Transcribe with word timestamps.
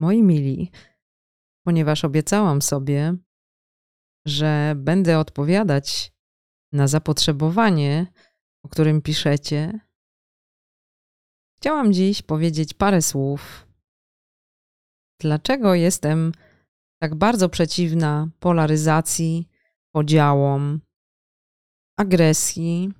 Moi 0.00 0.22
mili, 0.22 0.70
ponieważ 1.66 2.04
obiecałam 2.04 2.62
sobie, 2.62 3.16
że 4.26 4.74
będę 4.76 5.18
odpowiadać 5.18 6.12
na 6.72 6.88
zapotrzebowanie, 6.88 8.06
o 8.64 8.68
którym 8.68 9.02
piszecie, 9.02 9.80
chciałam 11.56 11.92
dziś 11.92 12.22
powiedzieć 12.22 12.74
parę 12.74 13.02
słów. 13.02 13.66
Dlaczego 15.20 15.74
jestem 15.74 16.32
tak 17.02 17.14
bardzo 17.14 17.48
przeciwna 17.48 18.28
polaryzacji, 18.40 19.48
podziałom, 19.94 20.80
agresji, 21.98 22.92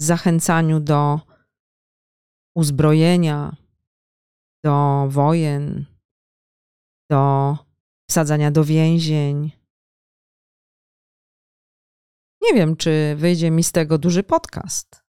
zachęcaniu 0.00 0.80
do 0.80 1.20
uzbrojenia, 2.56 3.56
do 4.64 5.06
wojen, 5.08 5.86
do 7.10 7.56
wsadzania 8.10 8.50
do 8.50 8.64
więzień. 8.64 9.52
Nie 12.42 12.54
wiem, 12.54 12.76
czy 12.76 13.14
wyjdzie 13.16 13.50
mi 13.50 13.64
z 13.64 13.72
tego 13.72 13.98
duży 13.98 14.22
podcast, 14.22 15.04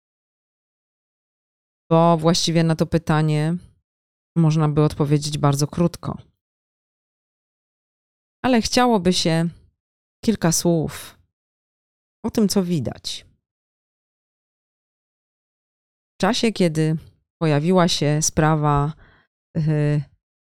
bo 1.90 2.16
właściwie 2.16 2.64
na 2.64 2.76
to 2.76 2.86
pytanie 2.86 3.56
można 4.36 4.68
by 4.68 4.82
odpowiedzieć 4.82 5.38
bardzo 5.38 5.66
krótko. 5.66 6.18
Ale 8.44 8.62
chciałoby 8.62 9.12
się 9.12 9.48
kilka 10.24 10.52
słów 10.52 11.18
o 12.24 12.30
tym, 12.30 12.48
co 12.48 12.62
widać. 12.62 13.26
W 16.14 16.20
czasie, 16.20 16.52
kiedy 16.52 16.96
pojawiła 17.38 17.88
się 17.88 18.22
sprawa 18.22 18.92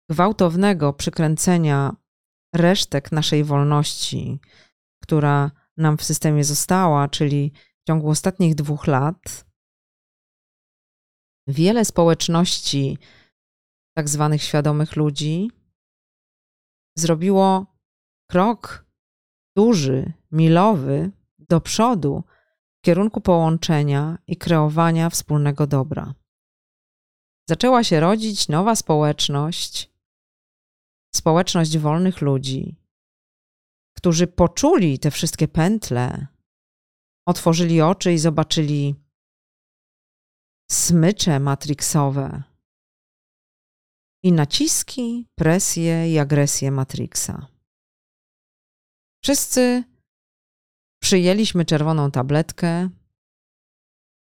gwałtownego 0.10 0.94
przykręcenia 0.94 1.96
resztek 2.56 3.12
naszej 3.12 3.44
wolności, 3.44 4.40
która 5.04 5.52
nam 5.78 5.98
w 5.98 6.04
systemie 6.04 6.44
została, 6.44 7.08
czyli 7.08 7.52
w 7.84 7.88
ciągu 7.88 8.10
ostatnich 8.10 8.56
dwóch 8.56 8.88
lat, 8.88 9.46
wiele 11.48 11.86
społeczności 11.86 12.98
tak 13.98 14.10
zwanych 14.10 14.44
świadomych 14.44 14.96
ludzi 14.96 15.52
zrobiło 16.98 17.66
krok 18.30 18.86
duży, 19.56 20.14
milowy 20.32 21.12
do 21.40 21.62
przodu 21.62 22.24
w 22.78 22.82
kierunku 22.86 23.22
połączenia 23.22 24.18
i 24.28 24.38
kreowania 24.38 25.10
wspólnego 25.10 25.68
dobra. 25.68 26.14
Zaczęła 27.52 27.84
się 27.84 28.00
rodzić 28.00 28.48
nowa 28.48 28.76
społeczność, 28.76 29.92
społeczność 31.16 31.78
wolnych 31.78 32.22
ludzi, 32.22 32.76
którzy 33.98 34.28
poczuli 34.28 35.00
te 35.00 35.12
wszystkie 35.12 35.48
pętle, 35.48 36.28
otworzyli 37.28 37.82
oczy 37.82 38.14
i 38.14 38.18
zobaczyli 38.18 38.96
smycze 40.72 41.40
matrixowe 41.40 42.44
i 44.24 44.32
naciski, 44.32 45.28
presje 45.36 46.14
i 46.14 46.20
agresję 46.20 46.72
Matrixa. 46.72 47.48
Wszyscy 49.24 49.84
przyjęliśmy 51.02 51.66
czerwoną 51.66 52.12
tabletkę 52.12 52.90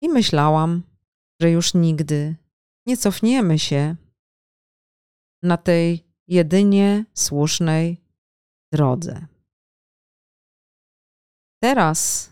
i 0.02 0.10
myślałam, 0.10 0.84
że 1.42 1.52
już 1.52 1.74
nigdy 1.74 2.43
nie 2.88 2.98
cofniemy 2.98 3.60
się 3.60 3.96
na 5.44 5.58
tej 5.58 6.04
jedynie 6.28 7.06
słusznej 7.14 8.02
drodze. 8.74 9.28
Teraz 11.64 12.30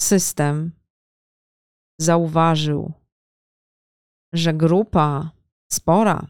system 0.00 0.72
zauważył, 2.00 2.92
że 4.34 4.54
grupa 4.54 5.30
spora, 5.72 6.26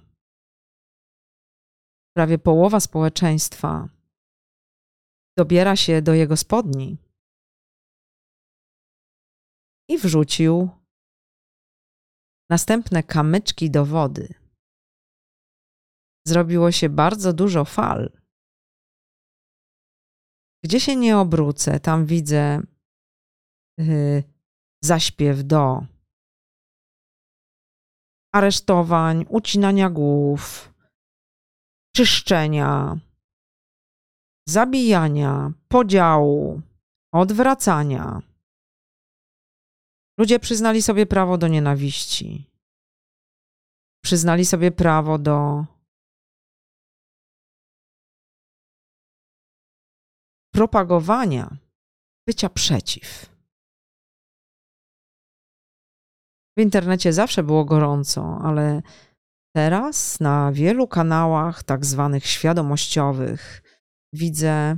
prawie 2.17 2.39
połowa 2.39 2.81
społeczeństwa, 2.81 3.89
dobiera 5.39 5.77
się 5.77 6.03
do 6.03 6.15
jego 6.15 6.37
spodni 6.37 6.99
i 9.89 9.99
wrzucił 9.99 10.69
następne 12.51 13.03
kamyczki 13.03 13.71
do 13.71 13.84
wody. 13.84 14.34
Zrobiło 16.27 16.73
się 16.73 16.89
bardzo 16.89 17.33
dużo 17.33 17.65
fal. 17.65 18.12
Gdzie 20.65 20.81
się 20.81 20.97
nie 20.97 21.19
obrócę, 21.19 21.81
tam 21.81 22.07
widzę 22.07 22.62
yy, 23.79 24.23
zaśpiew 24.84 25.45
do 25.45 25.87
aresztowań, 28.34 29.27
ucinania 29.28 29.91
głów, 29.91 30.75
czyszczenia, 31.97 32.99
zabijania, 34.49 35.53
podziału, 35.69 36.61
odwracania. 37.15 38.23
Ludzie 40.19 40.38
przyznali 40.38 40.82
sobie 40.82 41.06
prawo 41.06 41.38
do 41.38 41.49
nienawiści. 41.49 42.50
Przyznali 44.04 44.44
sobie 44.44 44.71
prawo 44.71 45.19
do 45.19 45.65
propagowania 50.54 51.56
bycia 52.28 52.49
przeciw. 52.49 53.37
W 56.59 56.60
internecie 56.60 57.12
zawsze 57.12 57.43
było 57.43 57.65
gorąco, 57.65 58.41
ale 58.44 58.83
teraz 59.56 60.21
na 60.21 60.53
wielu 60.53 60.88
kanałach, 60.88 61.62
tak 61.62 61.84
zwanych 61.84 62.27
świadomościowych, 62.27 63.62
widzę 64.12 64.77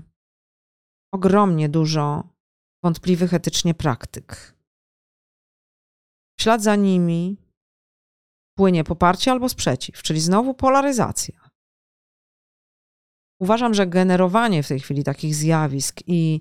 ogromnie 1.15 1.69
dużo 1.69 2.29
wątpliwych 2.85 3.35
etycznie 3.35 3.75
praktyk. 3.75 4.58
W 6.39 6.43
ślad 6.43 6.63
za 6.63 6.77
nimi 6.77 7.37
płynie 8.59 8.85
poparcie 8.85 9.31
albo 9.31 9.49
sprzeciw, 9.49 10.03
czyli 10.03 10.21
znowu 10.21 10.55
polaryzacja. 10.55 11.51
Uważam, 13.41 13.75
że 13.75 13.87
generowanie 13.87 14.63
w 14.63 14.69
tej 14.69 14.81
chwili 14.81 15.05
takich 15.05 15.35
zjawisk 15.35 16.01
i 16.07 16.41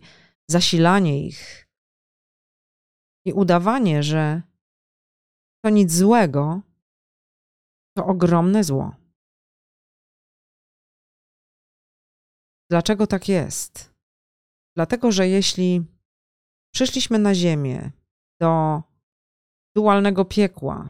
zasilanie 0.49 1.27
ich 1.27 1.67
i 3.25 3.33
udawanie, 3.33 4.03
że 4.03 4.41
to 5.65 5.69
nic 5.69 5.93
złego, 5.93 6.61
to 7.97 8.05
ogromne 8.05 8.63
zło. 8.63 8.95
Dlaczego 12.71 13.07
tak 13.07 13.27
jest? 13.27 13.93
Dlatego, 14.75 15.11
że 15.11 15.27
jeśli 15.27 15.85
przyszliśmy 16.73 17.19
na 17.19 17.35
Ziemię 17.35 17.91
do 18.41 18.81
dualnego 19.77 20.25
piekła, 20.25 20.89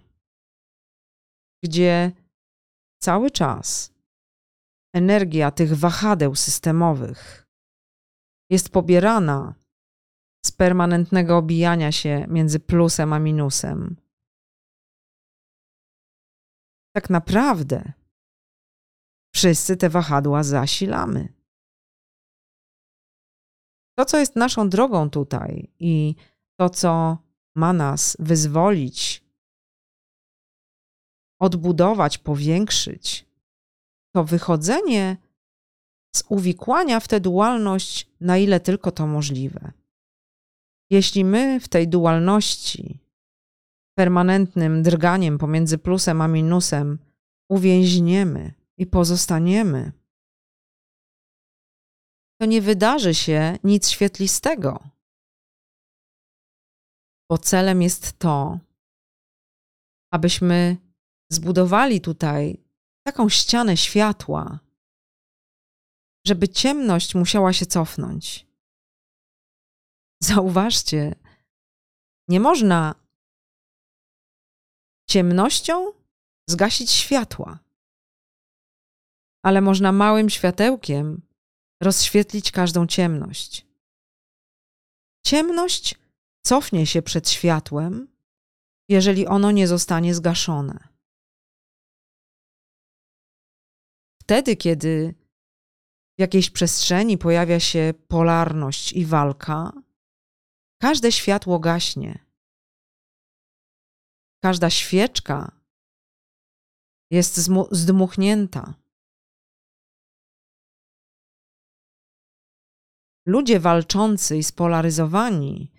gdzie 1.63 2.11
cały 3.03 3.31
czas 3.31 3.93
energia 4.95 5.51
tych 5.51 5.77
wahadeł 5.77 6.35
systemowych 6.35 7.47
jest 8.51 8.69
pobierana 8.69 9.55
z 10.45 10.51
permanentnego 10.51 11.37
obijania 11.37 11.91
się 11.91 12.25
między 12.27 12.59
plusem 12.59 13.13
a 13.13 13.19
minusem. 13.19 13.95
Tak 16.95 17.09
naprawdę 17.09 17.93
wszyscy 19.35 19.77
te 19.77 19.89
wahadła 19.89 20.43
zasilamy. 20.43 21.33
To, 23.97 24.05
co 24.05 24.17
jest 24.17 24.35
naszą 24.35 24.69
drogą 24.69 25.09
tutaj 25.09 25.71
i 25.79 26.15
to, 26.59 26.69
co 26.69 27.17
ma 27.57 27.73
nas 27.73 28.17
wyzwolić, 28.19 29.23
odbudować, 31.39 32.17
powiększyć, 32.17 33.25
to 34.15 34.23
wychodzenie 34.23 35.17
z 36.15 36.23
uwikłania 36.29 36.99
w 36.99 37.07
tę 37.07 37.19
dualność, 37.19 38.09
na 38.21 38.37
ile 38.37 38.59
tylko 38.59 38.91
to 38.91 39.07
możliwe. 39.07 39.71
Jeśli 40.89 41.25
my 41.25 41.59
w 41.59 41.67
tej 41.67 41.87
dualności, 41.87 42.99
permanentnym 43.97 44.83
drganiem 44.83 45.37
pomiędzy 45.37 45.77
plusem 45.77 46.21
a 46.21 46.27
minusem, 46.27 46.99
uwięźniemy 47.49 48.53
i 48.77 48.85
pozostaniemy, 48.85 49.91
to 52.41 52.45
nie 52.45 52.61
wydarzy 52.61 53.13
się 53.15 53.57
nic 53.63 53.89
świetlistego. 53.89 54.96
Bo 57.29 57.37
celem 57.37 57.81
jest 57.81 58.19
to, 58.19 58.59
abyśmy 60.11 60.77
zbudowali 61.31 62.01
tutaj 62.01 62.63
taką 63.05 63.29
ścianę 63.29 63.77
światła, 63.77 64.59
żeby 66.25 66.49
ciemność 66.49 67.15
musiała 67.15 67.53
się 67.53 67.65
cofnąć. 67.65 68.47
Zauważcie, 70.23 71.15
nie 72.27 72.39
można 72.39 72.95
ciemnością 75.09 75.93
zgasić 76.49 76.91
światła, 76.91 77.59
ale 79.43 79.61
można 79.61 79.91
małym 79.91 80.29
światełkiem 80.29 81.21
rozświetlić 81.83 82.51
każdą 82.51 82.87
ciemność. 82.87 83.65
Ciemność 85.25 85.95
cofnie 86.47 86.85
się 86.85 87.01
przed 87.01 87.29
światłem, 87.29 88.07
jeżeli 88.89 89.27
ono 89.27 89.51
nie 89.51 89.67
zostanie 89.67 90.15
zgaszone. 90.15 90.87
Wtedy, 94.21 94.55
kiedy 94.55 95.15
w 96.17 96.21
jakiejś 96.21 96.49
przestrzeni 96.49 97.17
pojawia 97.17 97.59
się 97.59 97.93
polarność 98.07 98.93
i 98.93 99.05
walka, 99.05 99.73
każde 100.81 101.11
światło 101.11 101.59
gaśnie. 101.59 102.25
Każda 104.43 104.69
świeczka 104.69 105.51
jest 107.11 107.35
zdmuchnięta. 107.71 108.73
Ludzie 113.25 113.59
walczący 113.59 114.37
i 114.37 114.43
spolaryzowani 114.43 115.76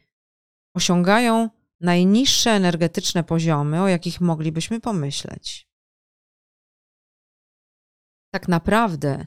osiągają 0.79 1.51
najniższe 1.81 2.51
energetyczne 2.51 3.25
poziomy, 3.25 3.83
o 3.83 3.89
jakich 3.89 4.21
moglibyśmy 4.21 4.81
pomyśleć. 4.81 5.69
Tak 8.35 8.49
naprawdę 8.49 9.27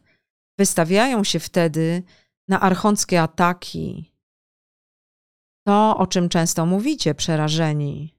wystawiają 0.59 1.23
się 1.23 1.39
wtedy 1.39 2.03
na 2.47 2.61
archonckie 2.61 3.21
ataki. 3.21 4.13
To, 5.67 5.97
o 5.97 6.07
czym 6.07 6.29
często 6.29 6.65
mówicie, 6.65 7.15
przerażeni. 7.15 8.17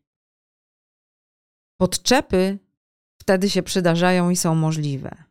Podczepy 1.81 2.59
wtedy 3.23 3.51
się 3.51 3.63
przydarzają 3.63 4.31
i 4.31 4.37
są 4.37 4.55
możliwe. 4.55 5.25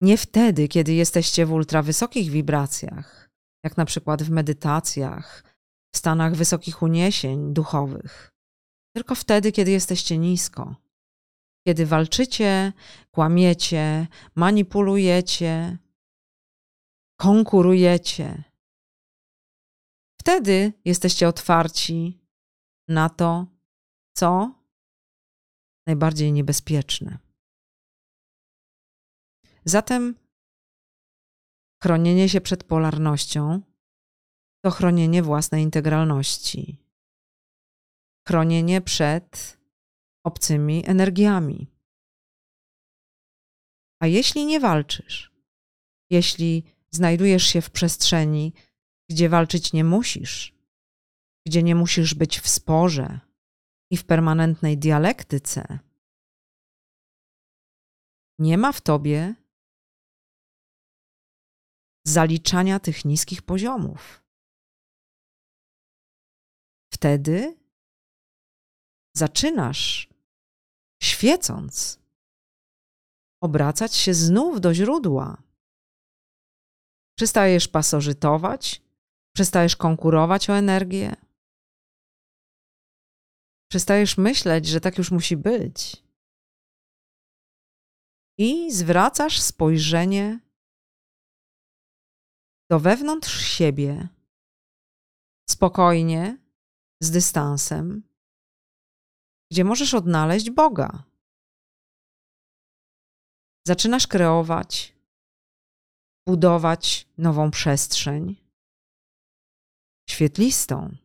Nie 0.00 0.16
wtedy, 0.16 0.68
kiedy 0.68 0.92
jesteście 0.92 1.46
w 1.46 1.52
ultrawysokich 1.52 2.30
wibracjach, 2.30 3.30
jak 3.64 3.76
na 3.76 3.84
przykład 3.84 4.22
w 4.22 4.30
medytacjach, 4.30 5.49
w 5.94 5.96
stanach 5.98 6.34
wysokich 6.34 6.82
uniesień 6.82 7.54
duchowych, 7.54 8.30
tylko 8.94 9.14
wtedy, 9.14 9.52
kiedy 9.52 9.70
jesteście 9.70 10.18
nisko. 10.18 10.76
Kiedy 11.66 11.86
walczycie, 11.86 12.72
kłamiecie, 13.10 14.06
manipulujecie, 14.34 15.78
konkurujecie. 17.20 18.44
Wtedy 20.20 20.72
jesteście 20.84 21.28
otwarci 21.28 22.20
na 22.88 23.08
to, 23.08 23.46
co 24.16 24.54
najbardziej 25.86 26.32
niebezpieczne. 26.32 27.18
Zatem 29.64 30.14
chronienie 31.82 32.28
się 32.28 32.40
przed 32.40 32.64
polarnością 32.64 33.62
to 34.64 34.70
chronienie 34.70 35.22
własnej 35.22 35.62
integralności, 35.62 36.78
chronienie 38.28 38.80
przed 38.80 39.58
obcymi 40.24 40.86
energiami. 40.86 41.66
A 44.02 44.06
jeśli 44.06 44.46
nie 44.46 44.60
walczysz, 44.60 45.32
jeśli 46.10 46.64
znajdujesz 46.90 47.44
się 47.44 47.60
w 47.60 47.70
przestrzeni, 47.70 48.52
gdzie 49.10 49.28
walczyć 49.28 49.72
nie 49.72 49.84
musisz, 49.84 50.54
gdzie 51.46 51.62
nie 51.62 51.74
musisz 51.74 52.14
być 52.14 52.40
w 52.40 52.48
sporze 52.48 53.20
i 53.90 53.96
w 53.96 54.04
permanentnej 54.04 54.78
dialektyce, 54.78 55.78
nie 58.38 58.58
ma 58.58 58.72
w 58.72 58.80
tobie 58.80 59.34
zaliczania 62.06 62.80
tych 62.80 63.04
niskich 63.04 63.42
poziomów. 63.42 64.29
Wtedy 66.92 67.58
zaczynasz, 69.16 70.08
świecąc, 71.02 72.00
obracać 73.42 73.94
się 73.94 74.14
znów 74.14 74.60
do 74.60 74.74
źródła. 74.74 75.42
Przestajesz 77.18 77.68
pasożytować, 77.68 78.82
przestajesz 79.36 79.76
konkurować 79.76 80.50
o 80.50 80.56
energię, 80.56 81.16
przestajesz 83.70 84.18
myśleć, 84.18 84.66
że 84.66 84.80
tak 84.80 84.98
już 84.98 85.10
musi 85.10 85.36
być. 85.36 86.02
I 88.38 88.72
zwracasz 88.72 89.40
spojrzenie 89.40 90.40
do 92.70 92.80
wewnątrz 92.80 93.40
siebie, 93.40 94.08
spokojnie, 95.50 96.38
z 97.02 97.10
dystansem, 97.10 98.02
gdzie 99.52 99.64
możesz 99.64 99.94
odnaleźć 99.94 100.50
Boga. 100.50 101.02
Zaczynasz 103.66 104.06
kreować, 104.06 104.94
budować 106.28 107.06
nową 107.18 107.50
przestrzeń, 107.50 108.36
świetlistą. 110.10 110.96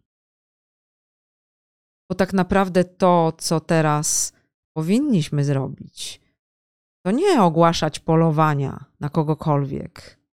Bo 2.09 2.15
tak 2.15 2.33
naprawdę 2.33 2.83
to, 2.83 3.33
co 3.37 3.59
teraz 3.59 4.33
powinniśmy 4.77 5.45
zrobić, 5.45 6.21
to 7.05 7.11
nie 7.11 7.41
ogłaszać 7.41 7.99
polowania 7.99 8.85
na 8.99 9.09
kogokolwiek. 9.09 10.24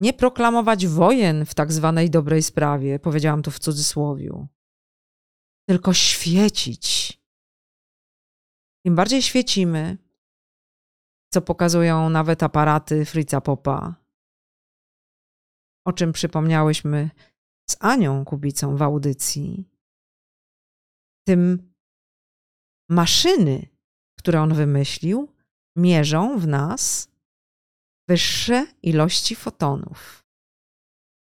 Nie 0.00 0.12
proklamować 0.12 0.86
wojen 0.86 1.46
w 1.46 1.54
tak 1.54 1.72
zwanej 1.72 2.10
dobrej 2.10 2.42
sprawie, 2.42 2.98
powiedziałam 2.98 3.42
to 3.42 3.50
w 3.50 3.58
cudzysłowiu 3.58 4.48
tylko 5.68 5.94
świecić. 5.94 7.18
Im 8.84 8.94
bardziej 8.94 9.22
świecimy, 9.22 9.98
co 11.32 11.42
pokazują 11.42 12.10
nawet 12.10 12.42
aparaty 12.42 13.04
Fritza 13.04 13.40
Popa, 13.40 13.94
o 15.86 15.92
czym 15.92 16.12
przypomniałyśmy 16.12 17.10
z 17.70 17.76
Anią 17.80 18.24
Kubicą 18.24 18.76
w 18.76 18.82
audycji, 18.82 19.68
tym 21.26 21.72
maszyny, 22.90 23.66
które 24.18 24.42
on 24.42 24.54
wymyślił, 24.54 25.32
mierzą 25.76 26.38
w 26.38 26.46
nas 26.46 27.07
wyższe 28.08 28.66
ilości 28.82 29.36
fotonów. 29.36 30.24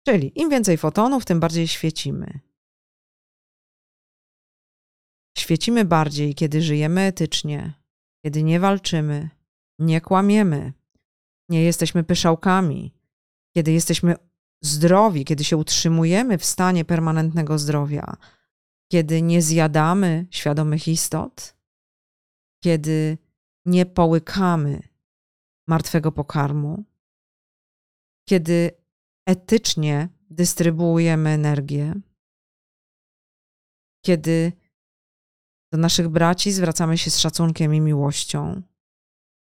Czyli 0.07 0.41
im 0.41 0.49
więcej 0.49 0.77
fotonów, 0.77 1.25
tym 1.25 1.39
bardziej 1.39 1.67
świecimy. 1.67 2.39
Świecimy 5.37 5.85
bardziej, 5.85 6.35
kiedy 6.35 6.61
żyjemy 6.61 7.01
etycznie, 7.01 7.73
kiedy 8.25 8.43
nie 8.43 8.59
walczymy, 8.59 9.29
nie 9.79 10.01
kłamiemy, 10.01 10.73
nie 11.49 11.63
jesteśmy 11.63 12.03
pyszałkami, 12.03 12.93
kiedy 13.55 13.71
jesteśmy 13.71 14.15
zdrowi, 14.61 15.25
kiedy 15.25 15.43
się 15.43 15.57
utrzymujemy 15.57 16.37
w 16.37 16.45
stanie 16.45 16.85
permanentnego 16.85 17.59
zdrowia, 17.59 18.17
kiedy 18.91 19.21
nie 19.21 19.41
zjadamy 19.41 20.27
świadomych 20.31 20.87
istot, 20.87 21.55
kiedy 22.63 23.17
nie 23.65 23.85
połykamy 23.85 24.92
martwego 25.67 26.11
pokarmu, 26.11 26.83
kiedy 28.29 28.71
etycznie 29.25 30.09
dystrybuujemy 30.29 31.29
energię, 31.29 31.93
kiedy 34.05 34.51
do 35.71 35.77
naszych 35.77 36.09
braci 36.09 36.51
zwracamy 36.51 36.97
się 36.97 37.11
z 37.11 37.19
szacunkiem 37.19 37.75
i 37.75 37.81
miłością. 37.81 38.61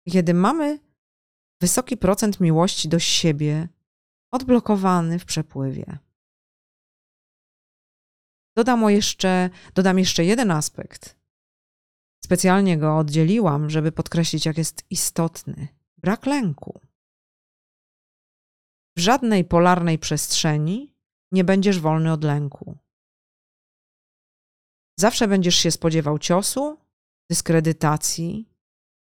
Kiedy 0.10 0.34
mamy 0.34 0.80
wysoki 1.62 1.98
procent 1.98 2.40
miłości 2.40 2.90
do 2.90 3.00
siebie 3.00 3.70
odblokowany 4.32 5.20
w 5.20 5.26
przepływie. 5.26 5.98
Dodam 8.58 8.90
jeszcze, 8.90 9.50
dodam 9.74 10.00
jeszcze 10.00 10.26
jeden 10.26 10.52
aspekt. 10.52 11.20
Specjalnie 12.26 12.78
go 12.78 12.98
oddzieliłam, 12.98 13.70
żeby 13.70 13.92
podkreślić, 13.92 14.46
jak 14.46 14.58
jest 14.58 14.86
istotny 14.90 15.68
brak 16.04 16.26
lęku. 16.26 16.82
W 18.98 19.00
żadnej 19.00 19.46
polarnej 19.46 20.00
przestrzeni 20.00 20.96
nie 21.32 21.44
będziesz 21.44 21.80
wolny 21.80 22.12
od 22.12 22.24
lęku. 22.24 22.78
Zawsze 25.00 25.28
będziesz 25.28 25.56
się 25.56 25.72
spodziewał 25.72 26.20
ciosu, 26.20 26.78
dyskredytacji, 27.30 28.50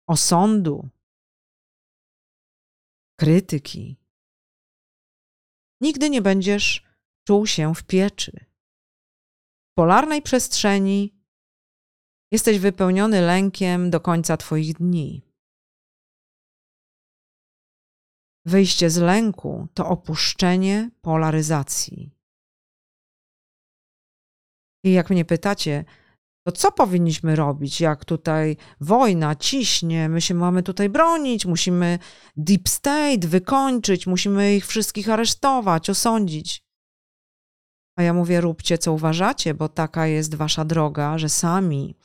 osądu, 0.08 0.88
krytyki. 3.20 3.96
Nigdy 5.80 6.10
nie 6.10 6.22
będziesz 6.22 6.86
czuł 7.26 7.46
się 7.46 7.74
w 7.74 7.84
pieczy. 7.84 8.44
W 9.70 9.74
polarnej 9.74 10.22
przestrzeni 10.22 11.14
jesteś 12.32 12.58
wypełniony 12.58 13.20
lękiem 13.20 13.90
do 13.90 14.00
końca 14.00 14.36
Twoich 14.36 14.74
dni. 14.74 15.31
Wyjście 18.46 18.90
z 18.90 18.96
lęku 18.96 19.68
to 19.74 19.88
opuszczenie 19.88 20.90
polaryzacji. 21.00 22.10
I 24.84 24.92
jak 24.92 25.10
mnie 25.10 25.24
pytacie, 25.24 25.84
to 26.46 26.52
co 26.52 26.72
powinniśmy 26.72 27.36
robić, 27.36 27.80
jak 27.80 28.04
tutaj 28.04 28.56
wojna 28.80 29.36
ciśnie, 29.36 30.08
my 30.08 30.20
się 30.20 30.34
mamy 30.34 30.62
tutaj 30.62 30.88
bronić, 30.88 31.46
musimy 31.46 31.98
deep 32.36 32.68
state 32.68 33.28
wykończyć, 33.28 34.06
musimy 34.06 34.54
ich 34.54 34.66
wszystkich 34.66 35.08
aresztować, 35.08 35.90
osądzić. 35.90 36.64
A 37.98 38.02
ja 38.02 38.12
mówię, 38.12 38.40
róbcie 38.40 38.78
co 38.78 38.92
uważacie, 38.92 39.54
bo 39.54 39.68
taka 39.68 40.06
jest 40.06 40.34
wasza 40.34 40.64
droga, 40.64 41.18
że 41.18 41.28
sami 41.28 41.96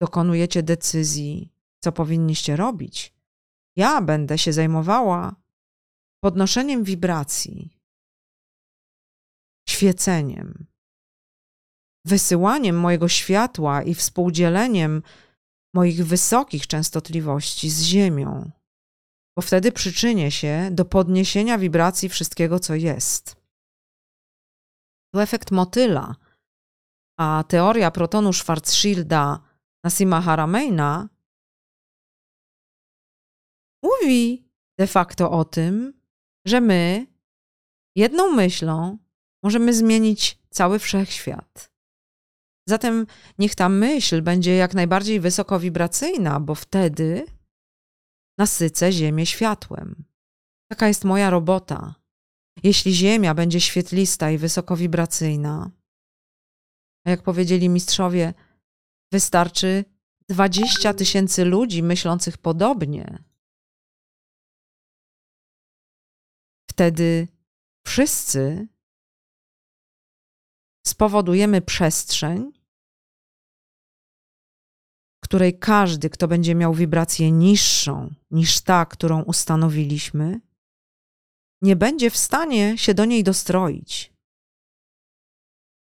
dokonujecie 0.00 0.62
decyzji, 0.62 1.52
co 1.84 1.92
powinniście 1.92 2.56
robić. 2.56 3.14
Ja 3.76 4.02
będę 4.02 4.38
się 4.38 4.52
zajmowała 4.52 5.43
podnoszeniem 6.24 6.84
wibracji, 6.84 7.70
świeceniem, 9.68 10.66
wysyłaniem 12.06 12.76
mojego 12.76 13.08
światła 13.08 13.82
i 13.82 13.94
współdzieleniem 13.94 15.02
moich 15.74 16.06
wysokich 16.06 16.66
częstotliwości 16.66 17.70
z 17.70 17.82
Ziemią, 17.82 18.50
bo 19.36 19.42
wtedy 19.42 19.72
przyczynię 19.72 20.30
się 20.30 20.68
do 20.72 20.84
podniesienia 20.84 21.58
wibracji 21.58 22.08
wszystkiego, 22.08 22.58
co 22.58 22.74
jest. 22.74 23.36
To 25.14 25.22
efekt 25.22 25.50
motyla, 25.50 26.16
a 27.18 27.44
teoria 27.48 27.90
protonu 27.90 28.32
Schwarzschilda 28.32 29.40
Nasima 29.84 30.20
Harameina 30.20 31.08
mówi 33.82 34.48
de 34.78 34.86
facto 34.86 35.30
o 35.30 35.44
tym, 35.44 36.03
że 36.46 36.60
my 36.60 37.06
jedną 37.96 38.32
myślą 38.32 38.98
możemy 39.42 39.74
zmienić 39.74 40.38
cały 40.50 40.78
wszechświat. 40.78 41.74
Zatem 42.68 43.06
niech 43.38 43.54
ta 43.54 43.68
myśl 43.68 44.22
będzie 44.22 44.56
jak 44.56 44.74
najbardziej 44.74 45.20
wysokowibracyjna, 45.20 46.40
bo 46.40 46.54
wtedy 46.54 47.26
nasycę 48.38 48.92
Ziemię 48.92 49.26
światłem. 49.26 50.04
Taka 50.70 50.88
jest 50.88 51.04
moja 51.04 51.30
robota. 51.30 51.94
Jeśli 52.62 52.94
Ziemia 52.94 53.34
będzie 53.34 53.60
świetlista 53.60 54.30
i 54.30 54.38
wysokowibracyjna, 54.38 55.70
a 57.06 57.10
jak 57.10 57.22
powiedzieli 57.22 57.68
mistrzowie, 57.68 58.34
wystarczy 59.12 59.84
20 60.28 60.94
tysięcy 60.94 61.44
ludzi 61.44 61.82
myślących 61.82 62.38
podobnie. 62.38 63.18
Wtedy 66.74 67.28
wszyscy 67.86 68.68
spowodujemy 70.86 71.62
przestrzeń, 71.62 72.52
której 75.24 75.58
każdy, 75.58 76.10
kto 76.10 76.28
będzie 76.28 76.54
miał 76.54 76.74
wibrację 76.74 77.32
niższą 77.32 78.14
niż 78.30 78.60
ta, 78.60 78.86
którą 78.86 79.22
ustanowiliśmy, 79.22 80.40
nie 81.62 81.76
będzie 81.76 82.10
w 82.10 82.16
stanie 82.16 82.78
się 82.78 82.94
do 82.94 83.04
niej 83.04 83.24
dostroić. 83.24 84.12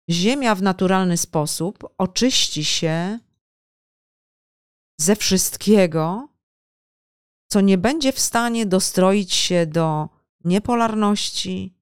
Ziemia 0.09 0.55
w 0.55 0.61
naturalny 0.61 1.17
sposób 1.17 1.93
oczyści 1.97 2.65
się 2.65 3.19
ze 4.99 5.15
wszystkiego, 5.15 6.29
co 7.51 7.61
nie 7.61 7.77
będzie 7.77 8.11
w 8.11 8.19
stanie 8.19 8.65
dostroić 8.65 9.33
się 9.33 9.65
do 9.65 10.14
niepolarności, 10.45 11.77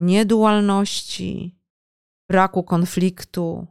niedualności, 0.00 1.58
braku 2.28 2.62
konfliktu, 2.62 3.66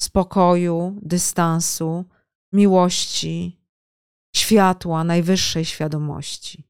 spokoju, 0.00 0.98
dystansu, 1.02 2.04
miłości, 2.52 3.60
światła, 4.36 5.04
najwyższej 5.04 5.64
świadomości. 5.64 6.64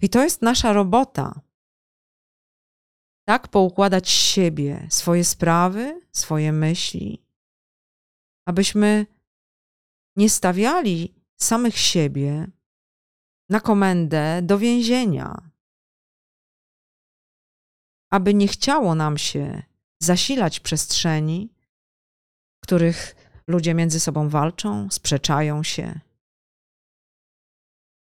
I 0.00 0.08
to 0.08 0.22
jest 0.22 0.42
nasza 0.42 0.72
robota. 0.72 1.40
Tak 3.28 3.48
poukładać 3.48 4.08
siebie, 4.08 4.86
swoje 4.90 5.24
sprawy, 5.24 6.00
swoje 6.12 6.52
myśli, 6.52 7.26
abyśmy 8.46 9.06
nie 10.16 10.30
stawiali 10.30 11.14
samych 11.36 11.78
siebie 11.78 12.50
na 13.48 13.60
komendę 13.60 14.42
do 14.42 14.58
więzienia, 14.58 15.50
aby 18.10 18.34
nie 18.34 18.48
chciało 18.48 18.94
nam 18.94 19.18
się 19.18 19.62
zasilać 20.02 20.60
przestrzeni, 20.60 21.54
w 22.58 22.66
których 22.66 23.14
ludzie 23.46 23.74
między 23.74 24.00
sobą 24.00 24.28
walczą, 24.28 24.90
sprzeczają 24.90 25.62
się. 25.62 26.00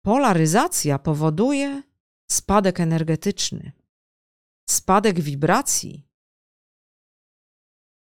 Polaryzacja 0.05 0.99
powoduje 0.99 1.83
spadek 2.31 2.81
energetyczny, 2.81 3.73
spadek 4.71 5.21
wibracji. 5.21 6.09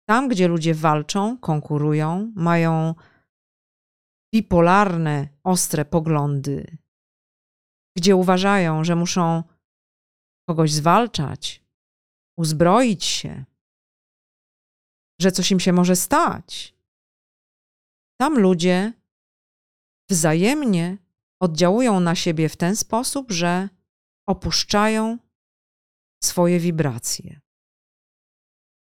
Tam, 0.09 0.29
gdzie 0.29 0.49
ludzie 0.49 0.75
walczą, 0.75 1.39
konkurują, 1.39 2.33
mają 2.37 2.95
bipolarne, 4.35 5.29
ostre 5.45 5.85
poglądy, 5.85 6.79
gdzie 7.97 8.17
uważają, 8.17 8.85
że 8.85 8.97
muszą 8.97 9.43
kogoś 10.49 10.73
zwalczać, 10.73 11.68
uzbroić 12.39 13.05
się, 13.05 13.45
że 15.21 15.33
coś 15.33 15.51
im 15.51 15.61
się 15.61 15.73
może 15.73 15.97
stać. 15.97 16.75
Tam 18.21 18.39
ludzie 18.39 18.93
wzajemnie 20.11 20.99
oddziałują 21.43 22.01
na 22.01 22.15
siebie 22.15 22.49
w 22.49 22.57
ten 22.57 22.77
sposób, 22.77 23.31
że 23.33 23.69
opuszczają 24.29 25.19
swoje 26.25 26.61
wibracje. 26.61 27.41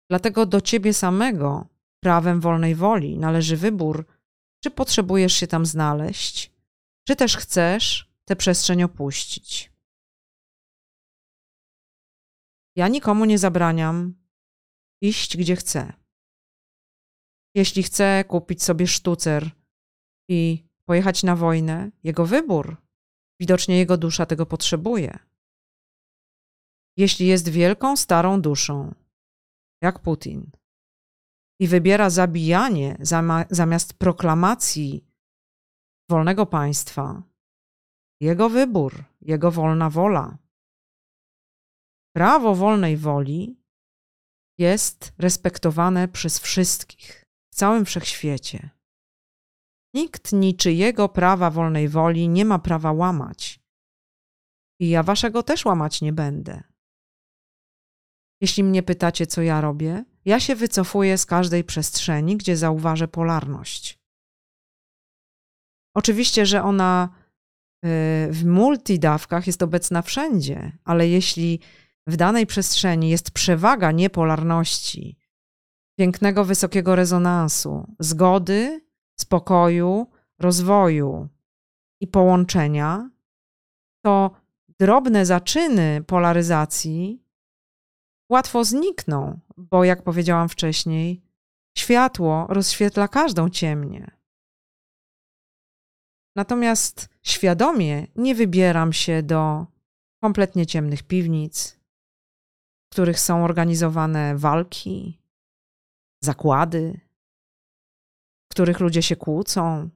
Dlatego 0.10 0.46
do 0.46 0.62
ciebie 0.62 0.94
samego, 0.94 1.68
prawem 2.04 2.42
wolnej 2.42 2.76
woli, 2.76 3.18
należy 3.18 3.58
wybór, 3.58 4.06
czy 4.64 4.72
potrzebujesz 4.72 5.34
się 5.34 5.48
tam 5.48 5.66
znaleźć, 5.66 6.52
czy 7.08 7.16
też 7.16 7.38
chcesz 7.38 8.12
tę 8.26 8.36
przestrzeń 8.36 8.84
opuścić. 8.84 9.75
Ja 12.76 12.88
nikomu 12.88 13.26
nie 13.26 13.38
zabraniam 13.38 14.14
iść 15.02 15.38
gdzie 15.38 15.56
chce. 15.56 15.94
Jeśli 17.56 17.84
chce 17.84 18.24
kupić 18.28 18.64
sobie 18.64 18.88
sztucer 18.88 19.52
i 20.30 20.64
pojechać 20.86 21.24
na 21.24 21.36
wojnę, 21.36 21.92
jego 22.04 22.26
wybór. 22.26 22.78
Widocznie 23.40 23.78
jego 23.78 23.98
dusza 23.98 24.26
tego 24.26 24.46
potrzebuje. 24.46 25.20
Jeśli 26.98 27.28
jest 27.28 27.50
wielką, 27.50 27.98
starą 27.98 28.42
duszą, 28.42 28.96
jak 29.82 30.00
Putin, 30.00 30.52
i 31.60 31.68
wybiera 31.68 32.10
zabijanie 32.10 32.98
zamiast 33.50 33.94
proklamacji 33.94 35.06
wolnego 36.10 36.46
państwa, 36.46 37.24
jego 38.22 38.50
wybór, 38.50 39.04
jego 39.22 39.52
wolna 39.52 39.90
wola. 39.90 40.38
Prawo 42.16 42.56
wolnej 42.56 42.98
woli 42.98 43.60
jest 44.58 45.14
respektowane 45.18 46.08
przez 46.08 46.40
wszystkich 46.40 47.26
w 47.54 47.56
całym 47.56 47.86
wszechświecie. 47.86 48.70
Nikt 49.94 50.34
niczyjego 50.34 51.10
prawa 51.10 51.50
wolnej 51.50 51.90
woli 51.90 52.30
nie 52.30 52.46
ma 52.46 52.60
prawa 52.60 52.92
łamać. 52.92 53.60
I 54.80 54.90
ja 54.90 55.04
waszego 55.04 55.44
też 55.44 55.66
łamać 55.66 56.02
nie 56.02 56.14
będę. 56.14 56.64
Jeśli 58.42 58.64
mnie 58.64 58.84
pytacie, 58.84 59.28
co 59.28 59.42
ja 59.42 59.62
robię, 59.62 60.06
ja 60.26 60.40
się 60.40 60.56
wycofuję 60.56 61.18
z 61.18 61.26
każdej 61.26 61.64
przestrzeni, 61.64 62.38
gdzie 62.38 62.58
zauważę 62.58 63.08
polarność. 63.08 64.00
Oczywiście, 65.96 66.46
że 66.46 66.64
ona 66.64 67.10
y, 67.86 67.88
w 68.32 68.46
multidawkach 68.46 69.48
jest 69.48 69.64
obecna 69.64 70.02
wszędzie, 70.02 70.78
ale 70.84 71.08
jeśli 71.08 71.60
w 72.08 72.16
danej 72.16 72.46
przestrzeni 72.46 73.10
jest 73.10 73.32
przewaga 73.32 73.92
niepolarności, 73.92 75.20
pięknego, 76.00 76.46
wysokiego 76.46 76.96
rezonansu, 76.96 77.96
zgody, 78.00 78.86
spokoju, 79.20 80.08
rozwoju 80.40 81.30
i 82.02 82.08
połączenia, 82.08 83.10
to 84.06 84.32
drobne 84.80 85.26
zaczyny 85.26 86.04
polaryzacji 86.08 87.26
łatwo 88.32 88.64
znikną, 88.64 89.40
bo 89.58 89.84
jak 89.84 90.04
powiedziałam 90.04 90.50
wcześniej, 90.50 91.22
światło 91.78 92.46
rozświetla 92.50 93.08
każdą 93.08 93.50
ciemnię. 93.50 94.12
Natomiast 96.36 97.10
świadomie 97.24 98.08
nie 98.16 98.36
wybieram 98.36 98.94
się 98.94 99.24
do 99.24 99.66
kompletnie 100.24 100.66
ciemnych 100.66 101.04
piwnic, 101.04 101.80
których 102.96 103.20
są 103.20 103.44
organizowane 103.44 104.38
walki, 104.38 105.22
zakłady, 106.24 107.00
w 108.46 108.52
których 108.52 108.80
ludzie 108.80 109.02
się 109.02 109.16
kłócą, 109.16 109.90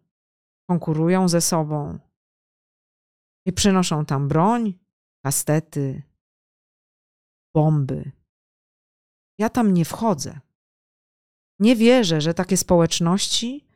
konkurują 0.69 1.27
ze 1.27 1.41
sobą 1.41 1.99
i 3.45 3.53
przynoszą 3.53 4.05
tam 4.05 4.27
broń, 4.27 4.79
kastety, 5.25 6.03
bomby. 7.53 8.11
Ja 9.37 9.49
tam 9.49 9.73
nie 9.73 9.85
wchodzę. 9.85 10.39
Nie 11.59 11.75
wierzę, 11.75 12.21
że 12.21 12.33
takie 12.33 12.57
społeczności 12.57 13.67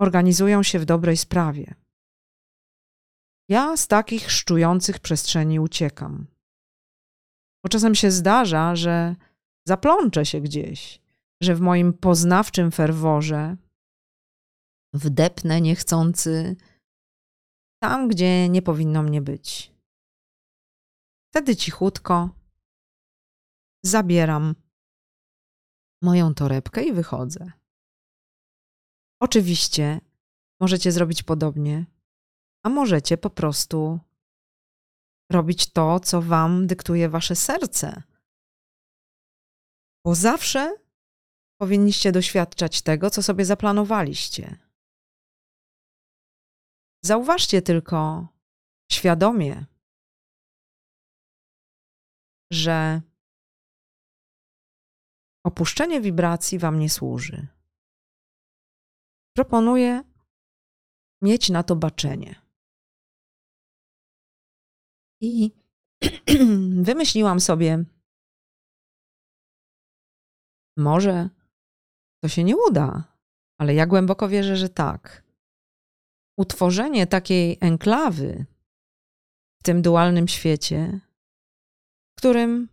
organizują 0.00 0.62
się 0.62 0.78
w 0.78 0.84
dobrej 0.84 1.16
sprawie. 1.16 1.74
Ja 3.48 3.76
z 3.76 3.86
takich 3.86 4.30
szczujących 4.30 4.98
przestrzeni 4.98 5.60
uciekam. 5.60 6.35
Bo 7.66 7.70
czasem 7.70 7.94
się 7.94 8.10
zdarza, 8.10 8.76
że 8.76 9.16
zaplączę 9.68 10.26
się 10.26 10.40
gdzieś, 10.40 11.00
że 11.42 11.54
w 11.54 11.60
moim 11.60 11.92
poznawczym 11.92 12.70
ferworze 12.70 13.56
wdepnę 14.94 15.60
niechcący 15.60 16.56
tam, 17.82 18.08
gdzie 18.08 18.48
nie 18.48 18.62
powinno 18.62 19.02
mnie 19.02 19.22
być. 19.22 19.72
Wtedy 21.30 21.56
cichutko 21.56 22.30
zabieram 23.84 24.54
moją 26.02 26.34
torebkę 26.34 26.84
i 26.84 26.92
wychodzę. 26.92 27.52
Oczywiście 29.22 30.00
możecie 30.60 30.92
zrobić 30.92 31.22
podobnie, 31.22 31.86
a 32.64 32.68
możecie 32.68 33.18
po 33.18 33.30
prostu 33.30 33.98
robić 35.32 35.72
to, 35.72 36.00
co 36.00 36.22
wam 36.22 36.66
dyktuje 36.66 37.08
wasze 37.08 37.36
serce. 37.36 38.02
Bo 40.04 40.14
zawsze 40.14 40.76
powinniście 41.60 42.12
doświadczać 42.12 42.82
tego, 42.82 43.10
co 43.10 43.22
sobie 43.22 43.44
zaplanowaliście. 43.44 44.58
Zauważcie 47.04 47.62
tylko 47.62 48.28
świadomie, 48.92 49.66
że 52.52 53.02
opuszczenie 55.46 56.00
wibracji 56.00 56.58
Wam 56.58 56.78
nie 56.78 56.90
służy. 56.90 57.46
Proponuję 59.36 60.04
mieć 61.22 61.50
na 61.50 61.62
to 61.62 61.76
baczenie. 61.76 62.45
I 65.20 65.50
wymyśliłam 66.88 67.40
sobie, 67.40 67.84
może 70.76 71.30
to 72.22 72.28
się 72.28 72.44
nie 72.44 72.56
uda, 72.56 73.04
ale 73.60 73.74
ja 73.74 73.86
głęboko 73.86 74.28
wierzę, 74.28 74.56
że 74.56 74.68
tak. 74.68 75.22
Utworzenie 76.38 77.06
takiej 77.06 77.58
enklawy 77.60 78.46
w 79.60 79.64
tym 79.64 79.82
dualnym 79.82 80.28
świecie, 80.28 81.00
w 82.12 82.18
którym 82.18 82.68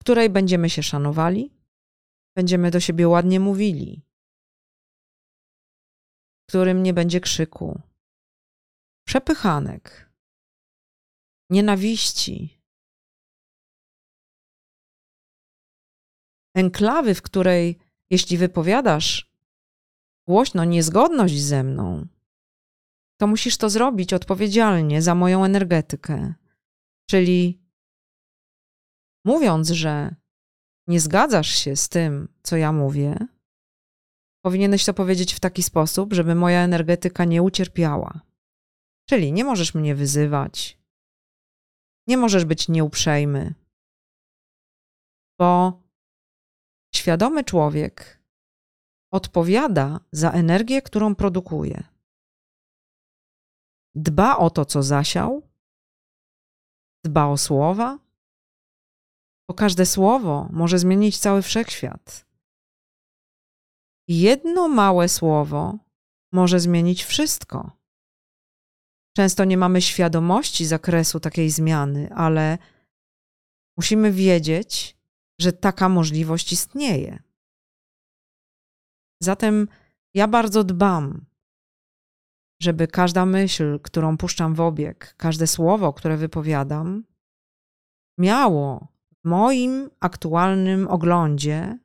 w 0.00 0.02
której 0.02 0.30
będziemy 0.30 0.70
się 0.70 0.82
szanowali, 0.82 1.52
będziemy 2.36 2.70
do 2.70 2.80
siebie 2.80 3.08
ładnie 3.08 3.40
mówili, 3.40 4.02
w 6.42 6.48
którym 6.48 6.82
nie 6.82 6.94
będzie 6.94 7.20
krzyku, 7.20 7.80
przepychanek, 9.06 10.09
nienawiści. 11.50 12.60
Enklawy, 16.54 17.14
w 17.14 17.22
której, 17.22 17.78
jeśli 18.10 18.38
wypowiadasz 18.38 19.30
głośno 20.28 20.64
niezgodność 20.64 21.40
ze 21.40 21.62
mną, 21.62 22.06
to 23.20 23.26
musisz 23.26 23.56
to 23.56 23.70
zrobić 23.70 24.12
odpowiedzialnie 24.12 25.02
za 25.02 25.14
moją 25.14 25.44
energetykę. 25.44 26.34
Czyli 27.10 27.62
mówiąc, 29.24 29.68
że 29.68 30.14
nie 30.86 31.00
zgadzasz 31.00 31.54
się 31.54 31.76
z 31.76 31.88
tym, 31.88 32.28
co 32.42 32.56
ja 32.56 32.72
mówię, 32.72 33.16
powinieneś 34.44 34.84
to 34.84 34.94
powiedzieć 34.94 35.34
w 35.34 35.40
taki 35.40 35.62
sposób, 35.62 36.12
żeby 36.12 36.34
moja 36.34 36.60
energetyka 36.60 37.24
nie 37.24 37.42
ucierpiała. 37.42 38.20
Czyli 39.08 39.32
nie 39.32 39.44
możesz 39.44 39.74
mnie 39.74 39.94
wyzywać, 39.94 40.79
nie 42.06 42.16
możesz 42.16 42.44
być 42.44 42.68
nieuprzejmy, 42.68 43.54
bo 45.38 45.82
świadomy 46.94 47.44
człowiek 47.44 48.20
odpowiada 49.12 50.00
za 50.12 50.30
energię, 50.30 50.82
którą 50.82 51.14
produkuje. 51.14 51.82
Dba 53.94 54.36
o 54.36 54.50
to, 54.50 54.64
co 54.64 54.82
zasiał, 54.82 55.42
dba 57.04 57.26
o 57.26 57.36
słowa, 57.36 57.98
bo 59.48 59.54
każde 59.54 59.86
słowo 59.86 60.48
może 60.52 60.78
zmienić 60.78 61.18
cały 61.18 61.42
wszechświat. 61.42 62.26
Jedno 64.08 64.68
małe 64.68 65.08
słowo 65.08 65.78
może 66.32 66.60
zmienić 66.60 67.04
wszystko. 67.04 67.79
Często 69.16 69.44
nie 69.44 69.56
mamy 69.56 69.82
świadomości 69.82 70.66
zakresu 70.66 71.20
takiej 71.20 71.50
zmiany, 71.50 72.10
ale 72.14 72.58
musimy 73.76 74.12
wiedzieć, 74.12 74.96
że 75.40 75.52
taka 75.52 75.88
możliwość 75.88 76.52
istnieje. 76.52 77.22
Zatem 79.22 79.68
ja 80.14 80.28
bardzo 80.28 80.64
dbam, 80.64 81.24
żeby 82.62 82.88
każda 82.88 83.26
myśl, 83.26 83.80
którą 83.80 84.16
puszczam 84.16 84.54
w 84.54 84.60
obieg, 84.60 85.14
każde 85.16 85.46
słowo, 85.46 85.92
które 85.92 86.16
wypowiadam, 86.16 87.04
miało 88.18 88.88
w 89.12 89.28
moim 89.28 89.90
aktualnym 90.00 90.88
oglądzie 90.88 91.78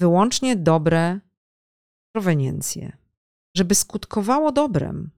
wyłącznie 0.00 0.56
dobre 0.56 1.20
proweniencje, 2.14 2.96
żeby 3.56 3.74
skutkowało 3.74 4.52
dobrem. 4.52 5.10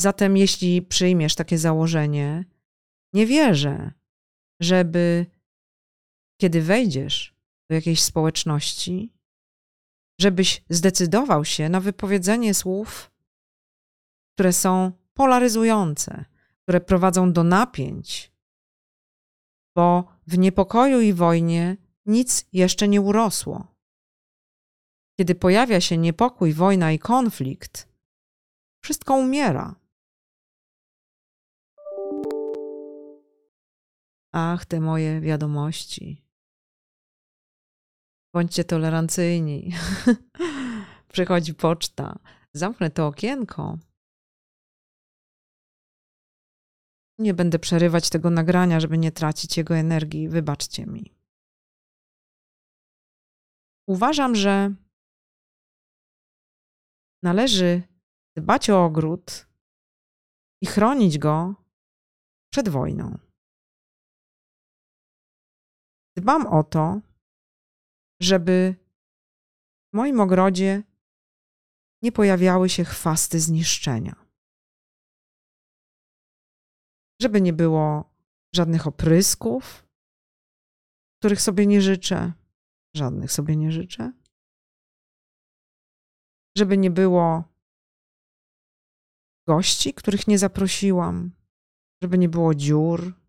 Zatem, 0.00 0.36
jeśli 0.36 0.82
przyjmiesz 0.82 1.34
takie 1.34 1.58
założenie, 1.58 2.44
nie 3.12 3.26
wierzę, 3.26 3.92
żeby 4.60 5.26
kiedy 6.40 6.62
wejdziesz 6.62 7.34
do 7.70 7.74
jakiejś 7.74 8.02
społeczności, 8.02 9.12
żebyś 10.20 10.64
zdecydował 10.70 11.44
się 11.44 11.68
na 11.68 11.80
wypowiedzenie 11.80 12.54
słów, 12.54 13.10
które 14.34 14.52
są 14.52 14.92
polaryzujące, 15.14 16.24
które 16.62 16.80
prowadzą 16.80 17.32
do 17.32 17.44
napięć, 17.44 18.32
bo 19.76 20.04
w 20.26 20.38
niepokoju 20.38 21.00
i 21.00 21.12
wojnie 21.12 21.76
nic 22.06 22.46
jeszcze 22.52 22.88
nie 22.88 23.00
urosło. 23.00 23.74
Kiedy 25.18 25.34
pojawia 25.34 25.80
się 25.80 25.98
niepokój, 25.98 26.52
wojna 26.52 26.92
i 26.92 26.98
konflikt, 26.98 27.88
wszystko 28.84 29.14
umiera. 29.14 29.74
Ach, 34.36 34.66
te 34.66 34.80
moje 34.80 35.20
wiadomości. 35.20 36.24
Bądźcie 38.34 38.64
tolerancyjni. 38.64 39.72
Przychodzi 41.12 41.54
poczta. 41.54 42.18
Zamknę 42.52 42.90
to 42.90 43.06
okienko. 43.06 43.78
Nie 47.18 47.34
będę 47.34 47.58
przerywać 47.58 48.10
tego 48.10 48.30
nagrania, 48.30 48.80
żeby 48.80 48.98
nie 48.98 49.12
tracić 49.12 49.56
jego 49.56 49.76
energii. 49.76 50.28
Wybaczcie 50.28 50.86
mi. 50.86 51.14
Uważam, 53.88 54.34
że 54.34 54.74
należy 57.22 57.82
dbać 58.36 58.70
o 58.70 58.84
ogród 58.84 59.46
i 60.62 60.66
chronić 60.66 61.18
go 61.18 61.54
przed 62.52 62.68
wojną. 62.68 63.33
Dbam 66.16 66.46
o 66.46 66.64
to, 66.64 67.00
żeby 68.22 68.74
w 69.92 69.96
moim 69.96 70.20
ogrodzie 70.20 70.82
nie 72.02 72.12
pojawiały 72.12 72.68
się 72.68 72.84
chwasty 72.84 73.40
zniszczenia. 73.40 74.26
Żeby 77.22 77.40
nie 77.40 77.52
było 77.52 78.14
żadnych 78.54 78.86
oprysków, 78.86 79.86
których 81.18 81.40
sobie 81.40 81.66
nie 81.66 81.82
życzę, 81.82 82.32
żadnych 82.96 83.32
sobie 83.32 83.56
nie 83.56 83.72
życzę. 83.72 84.12
Żeby 86.56 86.78
nie 86.78 86.90
było 86.90 87.44
gości, 89.48 89.94
których 89.94 90.26
nie 90.26 90.38
zaprosiłam, 90.38 91.30
żeby 92.02 92.18
nie 92.18 92.28
było 92.28 92.54
dziur, 92.54 93.23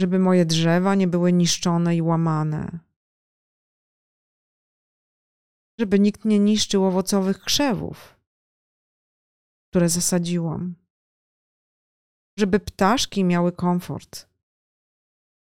żeby 0.00 0.18
moje 0.18 0.46
drzewa 0.46 0.94
nie 0.94 1.08
były 1.08 1.32
niszczone 1.32 1.96
i 1.96 2.02
łamane, 2.02 2.78
żeby 5.78 5.98
nikt 5.98 6.24
nie 6.24 6.38
niszczył 6.38 6.84
owocowych 6.84 7.40
krzewów, 7.40 8.20
które 9.70 9.88
zasadziłam, 9.88 10.74
żeby 12.38 12.60
ptaszki 12.60 13.24
miały 13.24 13.52
komfort 13.52 14.28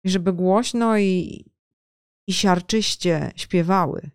i 0.04 0.10
żeby 0.10 0.34
głośno 0.34 0.98
i, 0.98 1.46
i 2.28 2.34
siarczyście 2.34 3.32
śpiewały, 3.36 4.10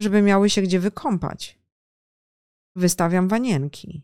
żeby 0.00 0.22
miały 0.22 0.50
się 0.50 0.62
gdzie 0.62 0.80
wykąpać. 0.80 1.58
Wystawiam 2.76 3.28
wanienki. 3.28 4.02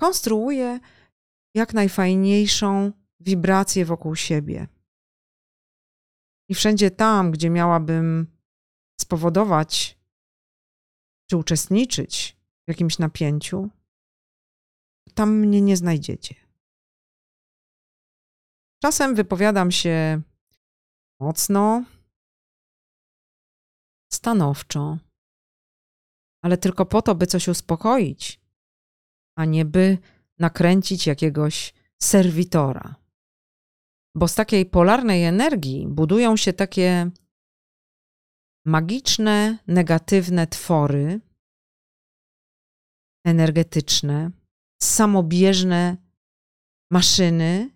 Konstruuję 0.00 0.80
jak 1.54 1.74
najfajniejszą 1.74 2.92
wibrację 3.20 3.84
wokół 3.84 4.16
siebie. 4.16 4.68
I 6.48 6.54
wszędzie 6.54 6.90
tam, 6.90 7.30
gdzie 7.30 7.50
miałabym 7.50 8.26
spowodować 9.00 9.98
czy 11.30 11.36
uczestniczyć 11.36 12.36
w 12.66 12.68
jakimś 12.68 12.98
napięciu, 12.98 13.70
tam 15.14 15.36
mnie 15.36 15.60
nie 15.60 15.76
znajdziecie. 15.76 16.34
Czasem 18.82 19.14
wypowiadam 19.14 19.70
się 19.70 20.22
mocno, 21.20 21.84
stanowczo, 24.12 24.98
ale 26.42 26.58
tylko 26.58 26.86
po 26.86 27.02
to, 27.02 27.14
by 27.14 27.26
coś 27.26 27.48
uspokoić, 27.48 28.40
a 29.38 29.44
nie 29.44 29.64
by 29.64 29.98
nakręcić 30.38 31.06
jakiegoś 31.06 31.74
serwitora. 32.02 32.96
Bo 34.14 34.28
z 34.28 34.34
takiej 34.34 34.66
polarnej 34.66 35.24
energii 35.24 35.86
budują 35.88 36.36
się 36.36 36.52
takie 36.52 37.10
magiczne, 38.66 39.58
negatywne 39.66 40.46
twory 40.46 41.20
energetyczne, 43.24 44.30
samobieżne 44.82 45.96
maszyny, 46.90 47.70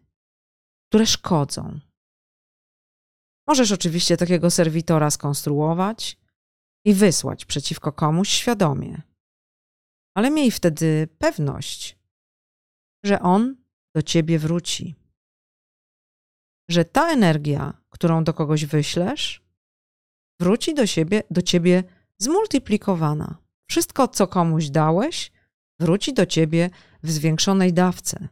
które 0.89 1.07
szkodzą. 1.07 1.81
Możesz 3.49 3.73
oczywiście 3.73 4.17
takiego 4.17 4.51
serwitora 4.51 5.11
skonstruować 5.11 6.19
i 6.85 6.95
wysłać 6.95 7.45
przeciwko 7.45 7.93
komuś 7.93 8.29
świadomie. 8.29 9.12
Ale 10.15 10.31
miej 10.31 10.51
wtedy 10.51 11.09
pewność, 11.19 11.99
że 13.05 13.21
on 13.21 13.57
do 13.95 14.03
ciebie 14.03 14.39
wróci. 14.39 14.95
Że 16.71 16.85
ta 16.85 17.13
energia, 17.13 17.83
którą 17.91 18.25
do 18.25 18.35
kogoś 18.35 18.65
wyślesz, 18.65 19.43
wróci 20.41 20.75
do 20.75 20.87
siebie, 20.87 21.23
do 21.31 21.43
ciebie 21.43 21.85
zmultiplikowana. 22.19 23.39
Wszystko, 23.71 24.09
co 24.09 24.27
komuś 24.27 24.71
dałeś, 24.71 25.33
wróci 25.81 26.15
do 26.15 26.27
ciebie 26.27 26.71
w 27.03 27.11
zwiększonej 27.11 27.73
dawce. 27.73 28.29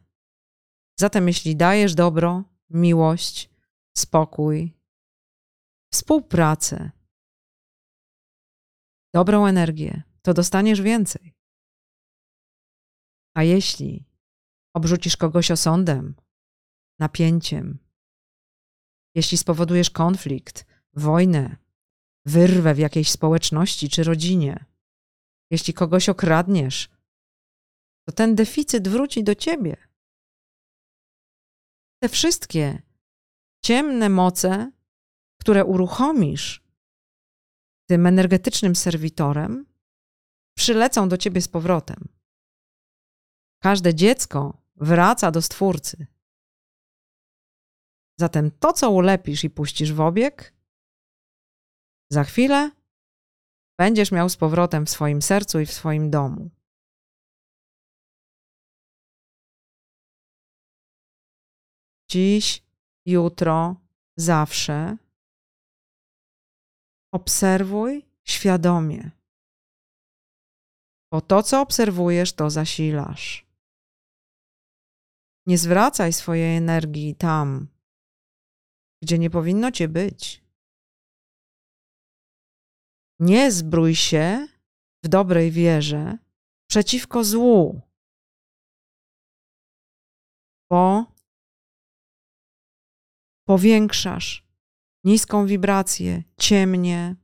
Zatem, 0.99 1.27
jeśli 1.27 1.55
dajesz 1.55 1.95
dobro, 1.95 2.43
miłość, 2.69 3.49
spokój, 3.97 4.73
współpracę, 5.93 6.91
dobrą 9.13 9.45
energię, 9.45 10.03
to 10.21 10.33
dostaniesz 10.33 10.81
więcej. 10.81 11.40
A 13.33 13.43
jeśli 13.43 14.05
obrzucisz 14.73 15.17
kogoś 15.17 15.51
osądem, 15.51 16.15
napięciem, 16.99 17.79
jeśli 19.15 19.37
spowodujesz 19.37 19.89
konflikt, 19.89 20.65
wojnę, 20.93 21.57
wyrwę 22.25 22.73
w 22.73 22.77
jakiejś 22.79 23.11
społeczności 23.11 23.89
czy 23.89 24.03
rodzinie, 24.03 24.65
jeśli 25.51 25.73
kogoś 25.73 26.09
okradniesz, 26.09 26.89
to 28.07 28.11
ten 28.11 28.35
deficyt 28.35 28.87
wróci 28.87 29.23
do 29.23 29.35
ciebie. 29.35 29.77
Te 32.03 32.09
wszystkie 32.09 32.81
ciemne 33.63 34.09
moce, 34.09 34.71
które 35.39 35.65
uruchomisz 35.65 36.63
tym 37.89 38.05
energetycznym 38.05 38.75
serwitorem, 38.75 39.65
przylecą 40.57 41.09
do 41.09 41.17
ciebie 41.17 41.41
z 41.41 41.47
powrotem. 41.47 42.20
Każde 43.63 43.95
dziecko 43.95 44.57
wraca 44.75 45.31
do 45.31 45.41
Stwórcy. 45.41 46.07
Zatem 48.19 48.51
to, 48.51 48.73
co 48.73 48.91
ulepisz 48.91 49.43
i 49.43 49.49
puścisz 49.49 49.93
w 49.93 50.01
obieg, 50.01 50.53
za 52.11 52.23
chwilę 52.23 52.71
będziesz 53.79 54.11
miał 54.11 54.29
z 54.29 54.37
powrotem 54.37 54.85
w 54.85 54.89
swoim 54.89 55.21
sercu 55.21 55.59
i 55.59 55.65
w 55.65 55.73
swoim 55.73 56.09
domu. 56.09 56.49
dziś, 62.11 62.63
jutro, 63.05 63.75
zawsze. 64.17 64.97
Obserwuj 67.13 68.05
świadomie, 68.23 69.11
bo 71.11 71.21
to, 71.21 71.43
co 71.43 71.61
obserwujesz, 71.61 72.33
to 72.33 72.49
zasilasz. 72.49 73.50
Nie 75.45 75.57
zwracaj 75.57 76.13
swojej 76.13 76.57
energii 76.57 77.15
tam, 77.15 77.67
gdzie 79.03 79.19
nie 79.19 79.29
powinno 79.29 79.71
cię 79.71 79.87
być. 79.87 80.43
Nie 83.19 83.51
zbrój 83.51 83.95
się 83.95 84.47
w 85.03 85.07
dobrej 85.07 85.51
wierze 85.51 86.17
przeciwko 86.69 87.23
złu, 87.23 87.81
bo 90.69 91.05
powiększasz 93.47 94.47
niską 95.03 95.45
wibrację, 95.45 96.23
ciemnie, 96.37 97.15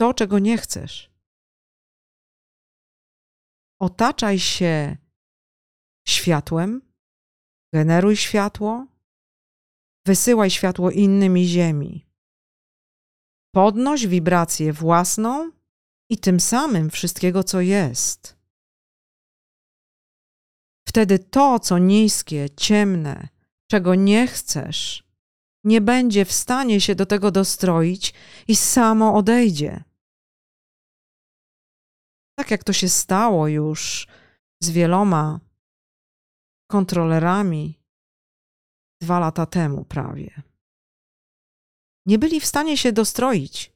to, 0.00 0.14
czego 0.14 0.38
nie 0.38 0.58
chcesz. 0.58 1.10
Otaczaj 3.80 4.38
się 4.38 4.96
światłem, 6.10 6.82
generuj 7.74 8.16
światło, 8.16 8.86
wysyłaj 10.06 10.50
światło 10.50 10.90
innym 10.90 11.36
ziemi. 11.36 12.06
Podnoś 13.54 14.06
wibrację 14.06 14.72
własną 14.72 15.52
i 16.10 16.18
tym 16.18 16.40
samym 16.40 16.90
wszystkiego, 16.90 17.44
co 17.44 17.60
jest. 17.60 18.38
Wtedy 20.88 21.18
to, 21.18 21.58
co 21.58 21.78
niskie, 21.78 22.50
ciemne, 22.50 23.28
czego 23.70 23.94
nie 23.94 24.26
chcesz, 24.26 25.08
nie 25.64 25.80
będzie 25.80 26.24
w 26.24 26.32
stanie 26.32 26.80
się 26.80 26.94
do 26.94 27.06
tego 27.06 27.30
dostroić 27.30 28.14
i 28.48 28.56
samo 28.56 29.14
odejdzie. 29.14 29.84
Tak 32.38 32.50
jak 32.50 32.64
to 32.64 32.72
się 32.72 32.88
stało 32.88 33.48
już 33.48 34.06
z 34.62 34.70
wieloma 34.70 35.40
kontrolerami 36.70 37.82
dwa 39.02 39.18
lata 39.18 39.46
temu 39.46 39.84
prawie. 39.84 40.42
Nie 42.06 42.18
byli 42.18 42.40
w 42.40 42.46
stanie 42.46 42.76
się 42.76 42.92
dostroić. 42.92 43.72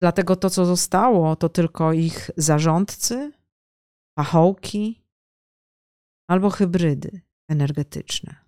Dlatego 0.00 0.36
to, 0.36 0.50
co 0.50 0.66
zostało, 0.66 1.36
to 1.36 1.48
tylko 1.48 1.92
ich 1.92 2.30
zarządcy, 2.36 3.32
pachołki 4.14 5.02
albo 6.30 6.50
hybrydy 6.50 7.20
energetyczne. 7.48 8.44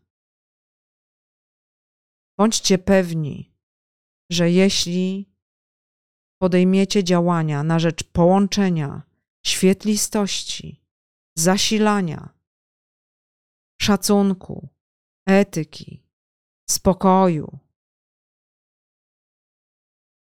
Bądźcie 2.38 2.78
pewni, 2.78 3.54
że 4.30 4.50
jeśli 4.50 5.35
podejmiecie 6.42 7.04
działania 7.04 7.62
na 7.62 7.78
rzecz 7.78 8.04
połączenia 8.04 9.02
świetlistości, 9.46 10.85
zasilania, 11.38 12.34
szacunku, 13.85 14.68
etyki, 15.27 16.03
spokoju, 16.70 17.59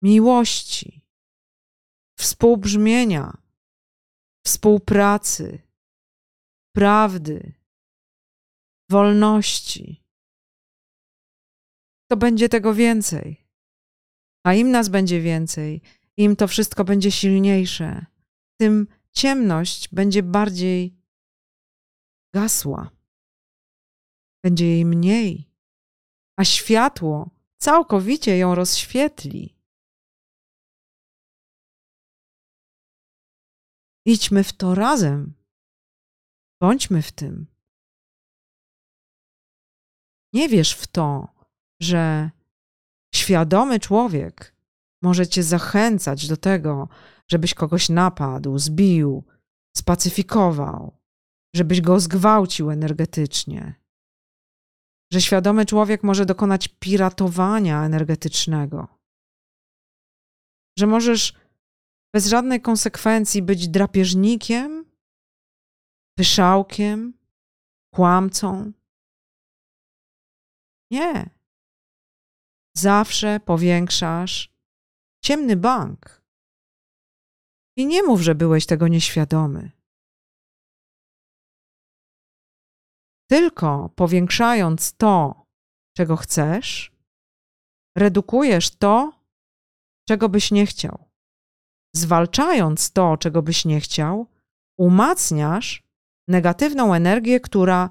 miłości, 0.02 1.06
współbrzmienia, 2.20 3.38
współpracy, 4.46 5.62
prawdy, 6.76 7.54
wolności. 8.90 10.04
To 12.12 12.18
będzie 12.18 12.50
tego 12.50 12.74
więcej. 12.74 13.48
A 14.46 14.54
im 14.54 14.72
nas 14.72 14.90
będzie 14.90 15.22
więcej, 15.22 15.82
im 16.18 16.36
to 16.36 16.48
wszystko 16.48 16.84
będzie 16.84 17.12
silniejsze, 17.12 18.06
tym 18.60 18.88
ciemność 19.12 19.90
będzie 19.90 20.24
bardziej 20.24 20.98
gasła. 22.34 23.01
Będzie 24.44 24.68
jej 24.68 24.86
mniej, 24.86 25.52
a 26.40 26.44
światło 26.44 27.30
całkowicie 27.58 28.38
ją 28.38 28.56
rozświetli. 28.56 29.56
Idźmy 34.06 34.44
w 34.44 34.54
to 34.54 34.76
razem. 34.76 35.34
Bądźmy 36.62 37.02
w 37.02 37.12
tym. 37.12 37.48
Nie 40.34 40.50
wierz 40.50 40.74
w 40.74 40.88
to, 40.88 41.28
że 41.82 42.32
świadomy 43.16 43.80
człowiek 43.80 44.56
może 45.02 45.28
cię 45.28 45.44
zachęcać 45.44 46.28
do 46.28 46.38
tego, 46.38 46.88
żebyś 47.32 47.54
kogoś 47.54 47.90
napadł, 47.90 48.58
zbił, 48.58 49.24
spacyfikował, 49.78 50.98
żebyś 51.56 51.82
go 51.82 52.00
zgwałcił 52.00 52.72
energetycznie. 52.72 53.81
Że 55.12 55.22
świadomy 55.22 55.66
człowiek 55.66 56.04
może 56.04 56.26
dokonać 56.26 56.68
piratowania 56.68 57.86
energetycznego. 57.86 58.88
Że 60.78 60.88
możesz 60.88 61.34
bez 62.14 62.28
żadnej 62.28 62.62
konsekwencji 62.62 63.42
być 63.42 63.68
drapieżnikiem, 63.68 64.86
pyszałkiem, 66.18 67.14
kłamcą. 67.94 68.72
Nie. 70.92 71.30
Zawsze 72.78 73.40
powiększasz 73.40 74.54
ciemny 75.24 75.56
bank. 75.56 76.22
I 77.78 77.86
nie 77.86 78.04
mów, 78.04 78.22
że 78.22 78.36
byłeś 78.36 78.66
tego 78.66 78.88
nieświadomy. 78.88 79.72
Tylko 83.32 83.90
powiększając 83.96 84.94
to, 84.94 85.46
czego 85.98 86.18
chcesz, 86.18 86.92
redukujesz 87.98 88.76
to, 88.76 89.14
czego 90.08 90.30
byś 90.30 90.52
nie 90.52 90.66
chciał. 90.66 91.10
Zwalczając 91.96 92.92
to, 92.92 93.18
czego 93.18 93.42
byś 93.42 93.66
nie 93.66 93.80
chciał, 93.80 94.28
umacniasz 94.80 95.84
negatywną 96.28 96.94
energię, 96.94 97.40
która 97.40 97.90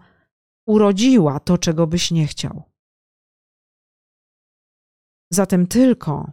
urodziła 0.66 1.40
to, 1.40 1.58
czego 1.58 1.86
byś 1.86 2.10
nie 2.10 2.26
chciał. 2.26 2.62
Zatem 5.32 5.66
tylko 5.66 6.32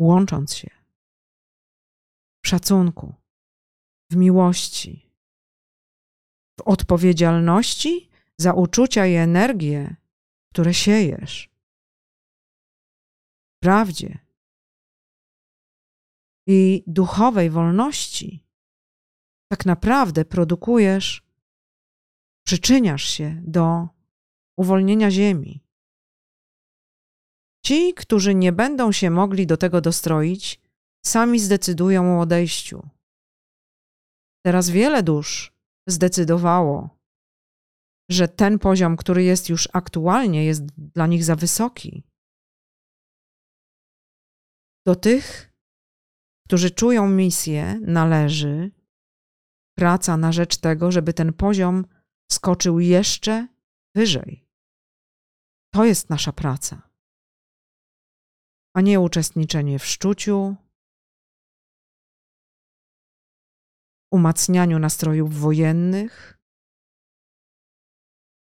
łącząc 0.00 0.54
się 0.54 0.70
w 2.44 2.48
szacunku, 2.48 3.14
w 4.10 4.16
miłości, 4.16 5.09
odpowiedzialności 6.64 8.08
za 8.38 8.52
uczucia 8.52 9.06
i 9.06 9.14
energię, 9.14 9.96
które 10.52 10.74
siejesz, 10.74 11.50
prawdzie 13.62 14.18
i 16.46 16.84
duchowej 16.86 17.50
wolności, 17.50 18.44
tak 19.52 19.66
naprawdę 19.66 20.24
produkujesz, 20.24 21.22
przyczyniasz 22.46 23.04
się 23.04 23.42
do 23.44 23.88
uwolnienia 24.58 25.10
Ziemi. 25.10 25.64
Ci, 27.64 27.94
którzy 27.94 28.34
nie 28.34 28.52
będą 28.52 28.92
się 28.92 29.10
mogli 29.10 29.46
do 29.46 29.56
tego 29.56 29.80
dostroić, 29.80 30.60
sami 31.06 31.38
zdecydują 31.38 32.18
o 32.18 32.20
odejściu. 32.20 32.88
Teraz 34.44 34.70
wiele 34.70 35.02
dusz 35.02 35.52
zdecydowało, 35.90 36.98
że 38.10 38.28
ten 38.28 38.58
poziom, 38.58 38.96
który 38.96 39.24
jest 39.24 39.48
już 39.48 39.68
aktualnie, 39.72 40.44
jest 40.44 40.66
dla 40.66 41.06
nich 41.06 41.24
za 41.24 41.36
wysoki. 41.36 42.04
Do 44.86 44.96
tych, 44.96 45.52
którzy 46.46 46.70
czują 46.70 47.08
misję, 47.08 47.80
należy 47.82 48.70
praca 49.78 50.16
na 50.16 50.32
rzecz 50.32 50.56
tego, 50.56 50.92
żeby 50.92 51.14
ten 51.14 51.32
poziom 51.32 51.84
skoczył 52.32 52.80
jeszcze 52.80 53.48
wyżej. 53.94 54.48
To 55.74 55.84
jest 55.84 56.10
nasza 56.10 56.32
praca, 56.32 56.90
a 58.74 58.80
nie 58.80 59.00
uczestniczenie 59.00 59.78
w 59.78 59.86
szczuciu, 59.86 60.56
umacnianiu 64.10 64.78
nastrojów 64.78 65.34
wojennych, 65.34 66.38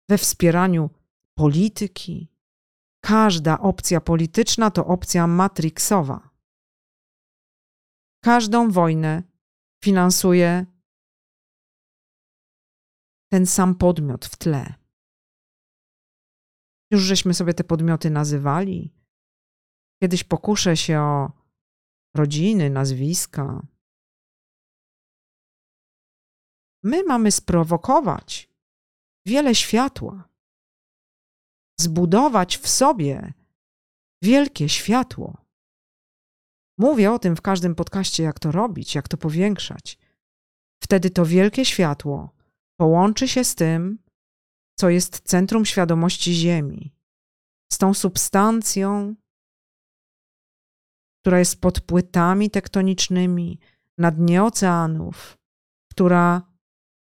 we 0.10 0.18
wspieraniu 0.18 0.90
polityki. 1.38 2.32
Każda 3.04 3.60
opcja 3.60 4.02
polityczna 4.02 4.72
to 4.72 4.86
opcja 4.86 5.28
matrixowa. 5.28 6.30
Każdą 8.24 8.72
wojnę 8.72 9.24
finansuje 9.84 10.66
ten 13.32 13.46
sam 13.46 13.76
podmiot 13.76 14.26
w 14.26 14.36
tle. 14.36 14.74
Już 16.92 17.02
żeśmy 17.02 17.34
sobie 17.34 17.54
te 17.54 17.64
podmioty 17.64 18.10
nazywali. 18.10 18.94
Kiedyś 20.02 20.24
pokuszę 20.24 20.78
się 20.78 21.00
o 21.00 21.32
rodziny, 22.16 22.70
nazwiska. 22.70 23.68
My 26.84 27.04
mamy 27.04 27.32
sprowokować 27.32 28.50
wiele 29.26 29.56
światła, 29.56 30.30
zbudować 31.80 32.58
w 32.58 32.68
sobie 32.68 33.34
wielkie 34.24 34.70
światło. 34.70 35.46
Mówię 36.78 37.12
o 37.12 37.20
tym 37.20 37.36
w 37.36 37.42
każdym 37.42 37.76
podcaście, 37.76 38.24
jak 38.24 38.40
to 38.40 38.52
robić, 38.52 38.96
jak 38.96 39.08
to 39.08 39.18
powiększać. 39.18 39.98
Wtedy 40.84 41.10
to 41.10 41.26
wielkie 41.26 41.66
światło 41.66 42.36
połączy 42.80 43.28
się 43.28 43.44
z 43.44 43.56
tym, 43.56 44.00
co 44.80 44.90
jest 44.90 45.20
centrum 45.20 45.66
świadomości 45.66 46.34
Ziemi, 46.34 46.94
z 47.74 47.78
tą 47.78 47.94
substancją, 47.94 49.16
która 51.22 51.40
jest 51.40 51.62
pod 51.62 51.82
płytami 51.82 52.50
tektonicznymi, 52.50 53.60
na 53.98 54.12
dnie 54.12 54.44
oceanów, 54.44 55.38
która 55.92 56.51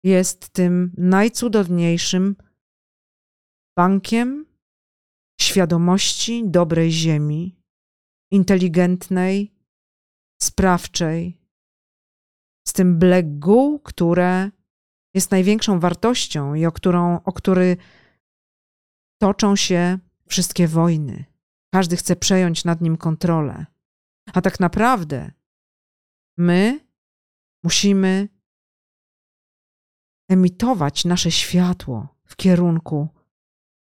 jest 0.05 0.49
tym 0.49 0.91
najcudowniejszym 0.97 2.35
bankiem 3.77 4.45
świadomości 5.41 6.43
dobrej 6.45 6.91
Ziemi, 6.91 7.61
inteligentnej, 8.31 9.55
sprawczej, 10.41 11.41
z 12.67 12.73
tym 12.73 12.99
goo, 13.23 13.79
które 13.83 14.51
jest 15.15 15.31
największą 15.31 15.79
wartością 15.79 16.53
i 16.53 16.65
o, 16.65 16.71
którą, 16.71 17.23
o 17.23 17.33
który 17.33 17.77
toczą 19.21 19.55
się 19.55 19.99
wszystkie 20.29 20.67
wojny. 20.67 21.25
Każdy 21.73 21.97
chce 21.97 22.15
przejąć 22.15 22.65
nad 22.65 22.81
nim 22.81 22.97
kontrolę. 22.97 23.65
A 24.33 24.41
tak 24.41 24.59
naprawdę 24.59 25.31
my 26.37 26.79
musimy 27.63 28.34
emitować 30.29 31.05
nasze 31.05 31.31
światło 31.31 32.07
w 32.25 32.35
kierunku 32.35 33.09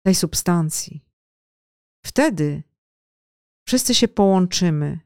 tej 0.06 0.14
substancji. 0.14 1.04
Wtedy 2.06 2.62
wszyscy 3.66 3.94
się 3.94 4.08
połączymy. 4.08 5.00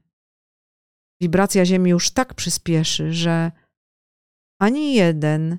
Wibracja 1.21 1.65
Ziemi 1.65 1.89
już 1.89 2.11
tak 2.11 2.33
przyspieszy, 2.33 3.13
że 3.13 3.51
ani 4.59 4.93
jeden 4.93 5.57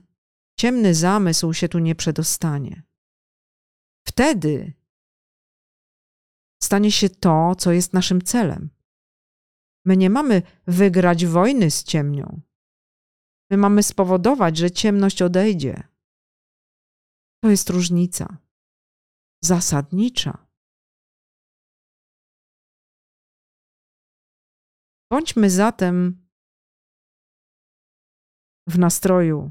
ciemny 0.59 0.94
zamysł 0.94 1.52
się 1.52 1.68
tu 1.68 1.78
nie 1.78 1.94
przedostanie. 1.94 2.83
Wtedy 4.06 4.72
stanie 6.62 6.92
się 6.92 7.11
to, 7.11 7.54
co 7.54 7.72
jest 7.72 7.92
naszym 7.92 8.22
celem. 8.22 8.70
My 9.85 9.96
nie 9.96 10.11
mamy 10.11 10.42
wygrać 10.66 11.26
wojny 11.26 11.70
z 11.70 11.85
ciemnią. 11.85 12.40
My 13.50 13.56
mamy 13.56 13.82
spowodować, 13.82 14.56
że 14.56 14.70
ciemność 14.70 15.22
odejdzie. 15.22 15.88
To 17.42 17.50
jest 17.50 17.70
różnica 17.70 18.36
zasadnicza. 19.44 20.46
Bądźmy 25.12 25.50
zatem 25.50 26.26
w 28.68 28.78
nastroju 28.78 29.50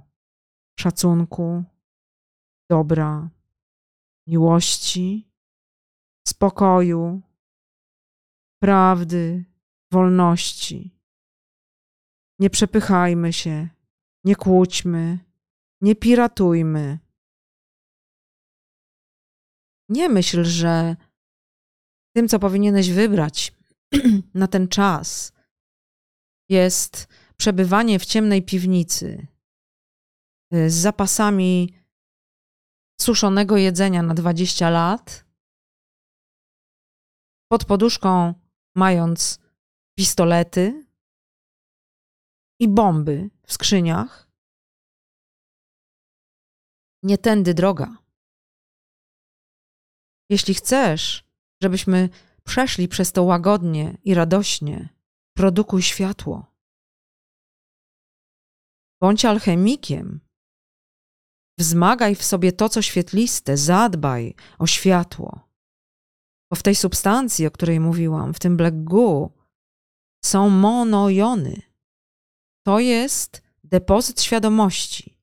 szacunku, 0.79 1.63
dobra, 2.69 3.29
miłości, 4.27 5.31
spokoju, 6.27 7.21
prawdy, 8.61 9.45
wolności. 9.91 10.99
Nie 12.39 12.49
przepychajmy 12.49 13.33
się, 13.33 13.69
nie 14.23 14.35
kłóćmy, 14.35 15.19
nie 15.81 15.95
piratujmy. 15.95 16.99
Nie 19.89 20.09
myśl, 20.09 20.43
że 20.43 20.95
tym, 22.15 22.27
co 22.27 22.39
powinieneś 22.39 22.89
wybrać 22.89 23.53
na 24.33 24.47
ten 24.47 24.67
czas, 24.67 25.33
jest 26.49 27.07
przebywanie 27.37 27.99
w 27.99 28.05
ciemnej 28.05 28.43
piwnicy 28.43 29.27
y, 30.53 30.69
z 30.69 30.73
zapasami 30.73 31.73
suszonego 33.01 33.57
jedzenia 33.57 34.03
na 34.03 34.13
20 34.13 34.69
lat, 34.69 35.25
pod 37.51 37.65
poduszką 37.65 38.33
mając 38.75 39.39
pistolety 39.97 40.88
i 42.59 42.67
bomby 42.67 43.29
w 43.45 43.53
skrzyniach. 43.53 44.29
Nie 47.03 47.17
tędy 47.17 47.53
droga. 47.53 47.97
Jeśli 50.29 50.53
chcesz, 50.53 51.23
żebyśmy 51.63 52.09
przeszli 52.43 52.87
przez 52.87 53.11
to 53.11 53.23
łagodnie 53.23 53.97
i 54.03 54.13
radośnie, 54.13 54.89
produkuj 55.37 55.81
światło. 55.81 56.45
Bądź 59.01 59.25
alchemikiem. 59.25 60.19
Wzmagaj 61.59 62.15
w 62.15 62.23
sobie 62.23 62.51
to, 62.51 62.69
co 62.69 62.81
świetliste, 62.81 63.57
zadbaj 63.57 64.35
o 64.59 64.67
światło. 64.67 65.49
Bo 66.51 66.55
w 66.55 66.63
tej 66.63 66.75
substancji, 66.75 67.47
o 67.47 67.51
której 67.51 67.79
mówiłam, 67.79 68.33
w 68.33 68.39
tym 68.39 68.57
black 68.57 68.75
goo, 68.77 69.31
są 70.25 70.49
monojony. 70.49 71.68
To 72.69 72.79
jest 72.79 73.41
depozyt 73.63 74.21
świadomości. 74.21 75.17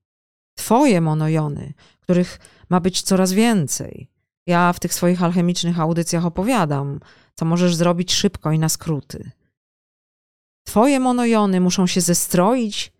Twoje 0.55 1.01
monojony, 1.01 1.73
których 2.01 2.39
ma 2.69 2.81
być 2.81 3.03
coraz 3.03 3.33
więcej. 3.33 4.11
Ja 4.47 4.73
w 4.73 4.81
tych 4.81 4.95
swoich 4.95 5.23
alchemicznych 5.23 5.81
audycjach 5.81 6.27
opowiadam, 6.27 7.01
co 7.35 7.45
możesz 7.45 7.75
zrobić 7.75 8.15
szybko 8.15 8.53
i 8.53 8.59
na 8.59 8.69
skróty. 8.69 9.31
Twoje 10.65 11.01
monojony 11.01 11.61
muszą 11.61 11.87
się 11.87 12.01
zestroić 12.01 12.93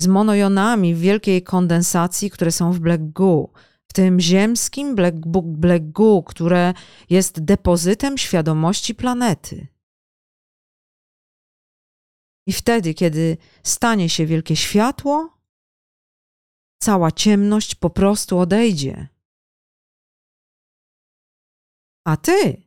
z 0.00 0.06
monojonami 0.06 0.94
w 0.94 1.00
wielkiej 1.00 1.42
kondensacji, 1.42 2.30
które 2.30 2.52
są 2.52 2.72
w 2.72 2.78
Black 2.78 3.02
Goo, 3.02 3.48
w 3.86 3.92
tym 3.92 4.20
ziemskim 4.20 4.94
Black, 4.94 5.16
Black 5.42 5.84
Goo, 5.84 6.22
które 6.22 6.74
jest 7.10 7.44
depozytem 7.44 8.18
świadomości 8.18 8.94
planety. 8.94 9.66
I 12.46 12.52
wtedy, 12.52 12.94
kiedy 12.94 13.36
stanie 13.62 14.08
się 14.08 14.26
wielkie 14.26 14.56
światło, 14.56 15.38
cała 16.82 17.12
ciemność 17.12 17.74
po 17.74 17.90
prostu 17.90 18.38
odejdzie. 18.38 19.08
A 22.06 22.16
ty 22.16 22.62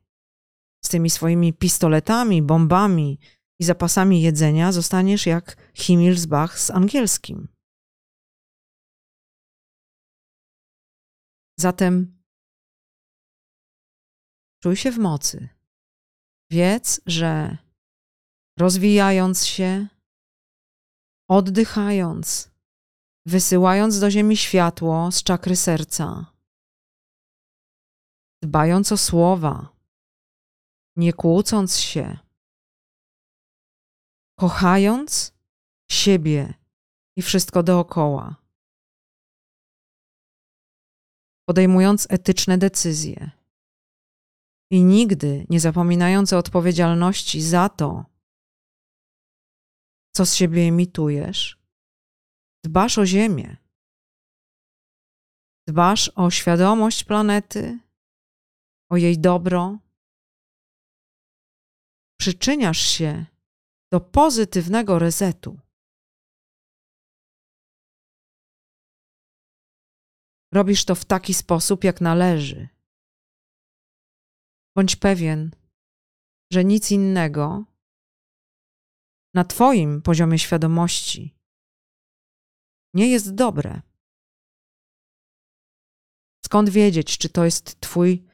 z 0.86 0.90
tymi 0.90 1.10
swoimi 1.10 1.54
pistoletami, 1.54 2.42
bombami 2.42 3.20
i 3.60 3.64
zapasami 3.64 4.22
jedzenia 4.22 4.72
zostaniesz 4.72 5.26
jak 5.26 5.72
Himmelsbach 5.74 6.60
z 6.60 6.72
angielskim. 6.72 7.48
Zatem 11.60 12.22
czuj 14.64 14.76
się 14.76 14.92
w 14.92 14.98
mocy. 14.98 15.50
Wiedz, 16.52 17.02
że 17.06 17.58
rozwijając 18.60 19.46
się, 19.46 19.88
oddychając, 21.30 22.52
wysyłając 23.26 24.00
do 24.00 24.12
ziemi 24.12 24.38
światło 24.38 25.12
z 25.12 25.24
czakry 25.24 25.56
serca, 25.56 26.32
dbając 28.44 28.92
o 28.92 28.98
słowa, 28.98 29.76
nie 30.96 31.14
kłócąc 31.14 31.78
się, 31.78 32.18
kochając 34.40 35.34
siebie 35.92 36.54
i 37.18 37.22
wszystko 37.22 37.64
dookoła, 37.64 38.36
podejmując 41.48 42.08
etyczne 42.10 42.58
decyzje 42.58 43.32
i 44.72 44.84
nigdy 44.84 45.46
nie 45.50 45.60
zapominając 45.60 46.34
o 46.34 46.38
odpowiedzialności 46.38 47.42
za 47.42 47.70
to, 47.70 48.15
co 50.16 50.26
z 50.26 50.36
siebie 50.36 50.62
emitujesz, 50.62 51.60
dbasz 52.66 52.98
o 52.98 53.06
Ziemię, 53.06 53.58
dbasz 55.68 56.12
o 56.16 56.32
świadomość 56.32 57.04
planety, 57.04 57.80
o 58.92 58.98
jej 58.98 59.20
dobro, 59.20 59.80
przyczyniasz 62.20 62.78
się 62.78 63.26
do 63.92 64.00
pozytywnego 64.00 65.00
resetu. 65.00 65.60
Robisz 70.54 70.86
to 70.86 70.96
w 70.96 71.06
taki 71.06 71.34
sposób, 71.34 71.84
jak 71.84 72.02
należy. 72.02 72.68
Bądź 74.76 74.96
pewien, 74.96 75.52
że 76.52 76.66
nic 76.66 76.92
innego 76.92 77.75
na 79.36 79.44
Twoim 79.44 80.02
poziomie 80.02 80.40
świadomości 80.40 81.36
nie 82.94 83.08
jest 83.08 83.36
dobre. 83.36 83.82
Skąd 86.46 86.70
wiedzieć, 86.70 87.18
czy 87.18 87.30
to 87.30 87.46
jest 87.46 87.80
Twój 87.80 88.26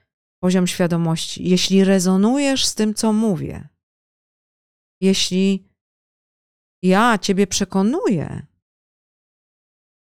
poziom 0.43 0.67
świadomości? 0.67 1.49
Jeśli 1.49 1.83
rezonujesz 1.83 2.65
z 2.65 2.75
tym, 2.75 2.93
co 2.93 3.13
mówię, 3.13 3.69
jeśli 5.01 5.69
ja 6.83 7.17
Ciebie 7.17 7.47
przekonuję, 7.47 8.47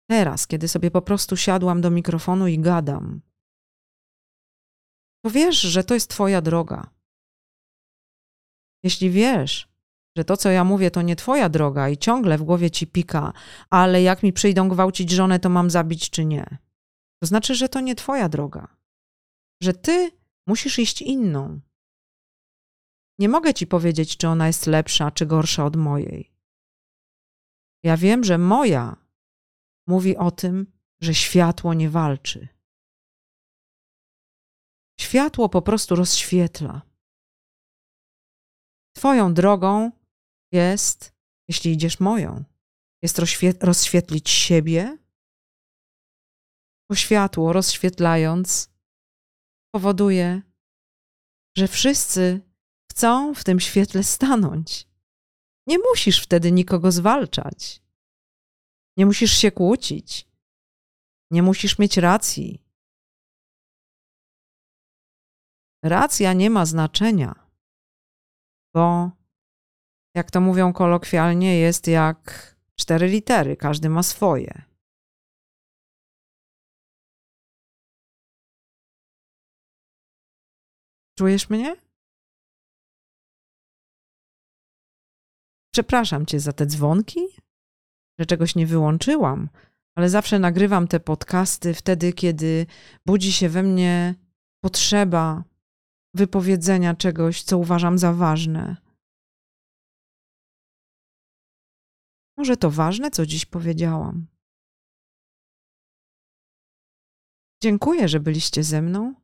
teraz, 0.09 0.47
kiedy 0.47 0.67
sobie 0.67 0.91
po 0.91 1.01
prostu 1.01 1.37
siadłam 1.37 1.81
do 1.81 1.89
mikrofonu 1.89 2.47
i 2.47 2.59
gadam, 2.59 3.21
to 5.25 5.31
wiesz, 5.31 5.61
że 5.61 5.83
to 5.83 5.93
jest 5.93 6.09
Twoja 6.09 6.41
droga. 6.41 6.89
Jeśli 8.83 9.09
wiesz, 9.09 9.72
że 10.17 10.25
to, 10.25 10.37
co 10.37 10.49
ja 10.49 10.63
mówię, 10.63 10.91
to 10.91 11.01
nie 11.01 11.15
Twoja 11.15 11.49
droga 11.49 11.89
i 11.89 11.97
ciągle 11.97 12.37
w 12.37 12.43
głowie 12.43 12.71
ci 12.71 12.87
pika, 12.87 13.33
ale 13.69 14.01
jak 14.01 14.23
mi 14.23 14.33
przyjdą 14.33 14.69
gwałcić 14.69 15.11
żonę, 15.11 15.39
to 15.39 15.49
mam 15.49 15.69
zabić 15.69 16.09
czy 16.09 16.25
nie. 16.25 16.57
To 17.21 17.27
znaczy, 17.27 17.55
że 17.55 17.69
to 17.69 17.79
nie 17.79 17.95
Twoja 17.95 18.29
droga. 18.29 18.67
Że 19.61 19.73
Ty 19.73 20.11
musisz 20.47 20.79
iść 20.79 21.01
inną. 21.01 21.59
Nie 23.19 23.29
mogę 23.29 23.53
Ci 23.53 23.67
powiedzieć, 23.67 24.17
czy 24.17 24.27
ona 24.27 24.47
jest 24.47 24.67
lepsza 24.67 25.11
czy 25.11 25.25
gorsza 25.25 25.65
od 25.65 25.75
mojej. 25.75 26.33
Ja 27.83 27.97
wiem, 27.97 28.23
że 28.23 28.37
moja 28.37 28.95
mówi 29.87 30.17
o 30.17 30.31
tym, 30.31 30.73
że 31.01 31.13
światło 31.13 31.73
nie 31.73 31.89
walczy. 31.89 32.47
Światło 34.99 35.49
po 35.49 35.61
prostu 35.61 35.95
rozświetla. 35.95 36.81
Twoją 38.95 39.33
drogą 39.33 39.91
jest, 40.53 41.13
jeśli 41.47 41.71
idziesz 41.71 41.99
moją, 41.99 42.43
jest 43.01 43.19
rozświetlić 43.61 44.29
siebie, 44.29 44.97
bo 46.89 46.95
światło 46.95 47.53
rozświetlając 47.53 48.69
powoduje, 49.73 50.41
że 51.57 51.67
wszyscy 51.67 52.41
chcą 52.91 53.33
w 53.33 53.43
tym 53.43 53.59
świetle 53.59 54.03
stanąć. 54.03 54.87
Nie 55.67 55.77
musisz 55.79 56.23
wtedy 56.23 56.51
nikogo 56.51 56.91
zwalczać. 56.91 57.81
Nie 58.97 59.05
musisz 59.05 59.31
się 59.31 59.51
kłócić. 59.51 60.27
Nie 61.31 61.43
musisz 61.43 61.79
mieć 61.79 61.97
racji. 61.97 62.63
Racja 65.83 66.33
nie 66.33 66.49
ma 66.49 66.65
znaczenia, 66.65 67.49
bo 68.73 69.11
jak 70.15 70.31
to 70.31 70.41
mówią 70.41 70.73
kolokwialnie, 70.73 71.59
jest 71.59 71.87
jak 71.87 72.55
cztery 72.79 73.07
litery, 73.07 73.57
każdy 73.57 73.89
ma 73.89 74.03
swoje. 74.03 74.61
Czujesz 81.17 81.49
mnie? 81.49 81.75
Przepraszam 85.73 86.25
cię 86.25 86.39
za 86.39 86.53
te 86.53 86.65
dzwonki, 86.65 87.19
że 88.19 88.25
czegoś 88.25 88.55
nie 88.55 88.67
wyłączyłam, 88.67 89.49
ale 89.95 90.09
zawsze 90.09 90.39
nagrywam 90.39 90.87
te 90.87 90.99
podcasty 90.99 91.73
wtedy, 91.73 92.13
kiedy 92.13 92.65
budzi 93.05 93.31
się 93.31 93.49
we 93.49 93.63
mnie 93.63 94.15
potrzeba 94.63 95.43
wypowiedzenia 96.13 96.93
czegoś, 96.95 97.43
co 97.43 97.57
uważam 97.57 97.97
za 97.97 98.13
ważne. 98.13 98.82
Może 102.37 102.57
to 102.57 102.71
ważne, 102.71 103.11
co 103.11 103.25
dziś 103.25 103.45
powiedziałam. 103.45 104.27
Dziękuję, 107.63 108.07
że 108.07 108.19
byliście 108.19 108.63
ze 108.63 108.81
mną 108.81 109.15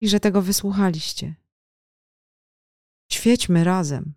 i 0.00 0.08
że 0.08 0.20
tego 0.20 0.42
wysłuchaliście. 0.42 1.34
Świećmy 3.12 3.64
razem. 3.64 4.14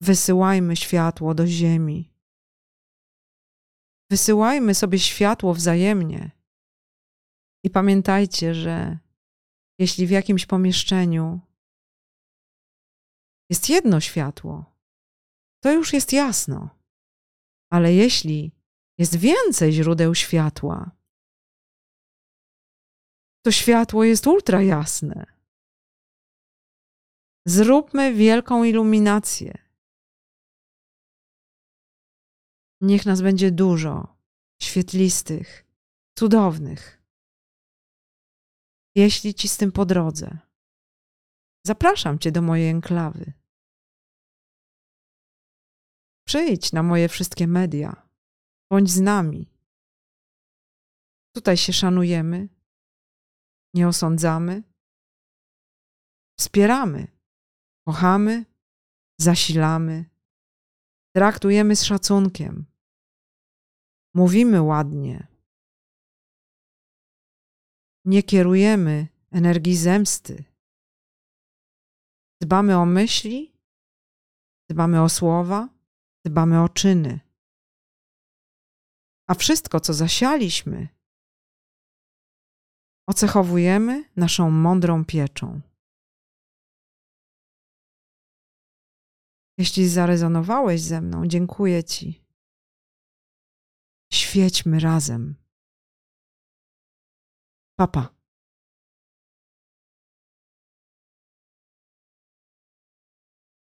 Wysyłajmy 0.00 0.76
światło 0.76 1.34
do 1.34 1.46
ziemi. 1.46 2.12
Wysyłajmy 4.10 4.74
sobie 4.74 4.98
światło 4.98 5.54
wzajemnie. 5.54 6.30
I 7.64 7.70
pamiętajcie, 7.70 8.54
że 8.54 8.98
jeśli 9.78 10.06
w 10.06 10.10
jakimś 10.10 10.46
pomieszczeniu 10.46 11.40
jest 13.50 13.68
jedno 13.68 14.00
światło, 14.00 14.75
to 15.60 15.72
już 15.72 15.92
jest 15.92 16.12
jasno. 16.12 16.70
Ale 17.70 17.94
jeśli 17.94 18.52
jest 18.98 19.16
więcej 19.16 19.72
źródeł 19.72 20.14
światła, 20.14 20.90
to 23.44 23.52
światło 23.52 24.04
jest 24.04 24.26
ultra 24.26 24.62
jasne. 24.62 25.26
Zróbmy 27.46 28.14
wielką 28.14 28.64
iluminację. 28.64 29.58
Niech 32.80 33.06
nas 33.06 33.22
będzie 33.22 33.50
dużo, 33.50 34.16
świetlistych, 34.62 35.66
cudownych. 36.18 37.02
Jeśli 38.94 39.34
ci 39.34 39.48
z 39.48 39.56
tym 39.56 39.72
po 39.72 39.86
drodze, 39.86 40.38
zapraszam 41.66 42.18
cię 42.18 42.32
do 42.32 42.42
mojej 42.42 42.70
enklawy. 42.70 43.32
Przyjdź 46.28 46.72
na 46.72 46.82
moje 46.82 47.08
wszystkie 47.08 47.46
media, 47.46 48.08
bądź 48.70 48.90
z 48.90 49.00
nami. 49.00 49.50
Tutaj 51.34 51.56
się 51.56 51.72
szanujemy, 51.72 52.48
nie 53.74 53.88
osądzamy, 53.88 54.62
wspieramy, 56.38 57.08
kochamy, 57.88 58.44
zasilamy, 59.20 60.04
traktujemy 61.14 61.76
z 61.76 61.84
szacunkiem, 61.84 62.66
mówimy 64.14 64.62
ładnie. 64.62 65.26
Nie 68.04 68.22
kierujemy 68.22 69.08
energii 69.30 69.76
zemsty. 69.76 70.44
Dbamy 72.42 72.76
o 72.76 72.86
myśli, 72.86 73.52
dbamy 74.70 75.02
o 75.02 75.08
słowa, 75.08 75.75
dbamy 76.26 76.62
o 76.62 76.68
czyny. 76.68 77.20
A 79.28 79.34
wszystko, 79.34 79.80
co 79.80 79.94
zasialiśmy, 79.94 80.88
ocechowujemy 83.08 84.04
naszą 84.16 84.50
mądrą 84.50 85.04
pieczą. 85.04 85.60
Jeśli 89.58 89.88
zarezonowałeś 89.88 90.80
ze 90.80 91.00
mną, 91.00 91.26
dziękuję 91.26 91.84
Ci. 91.84 92.24
Świećmy 94.12 94.80
razem. 94.80 95.34
Papa. 97.78 98.15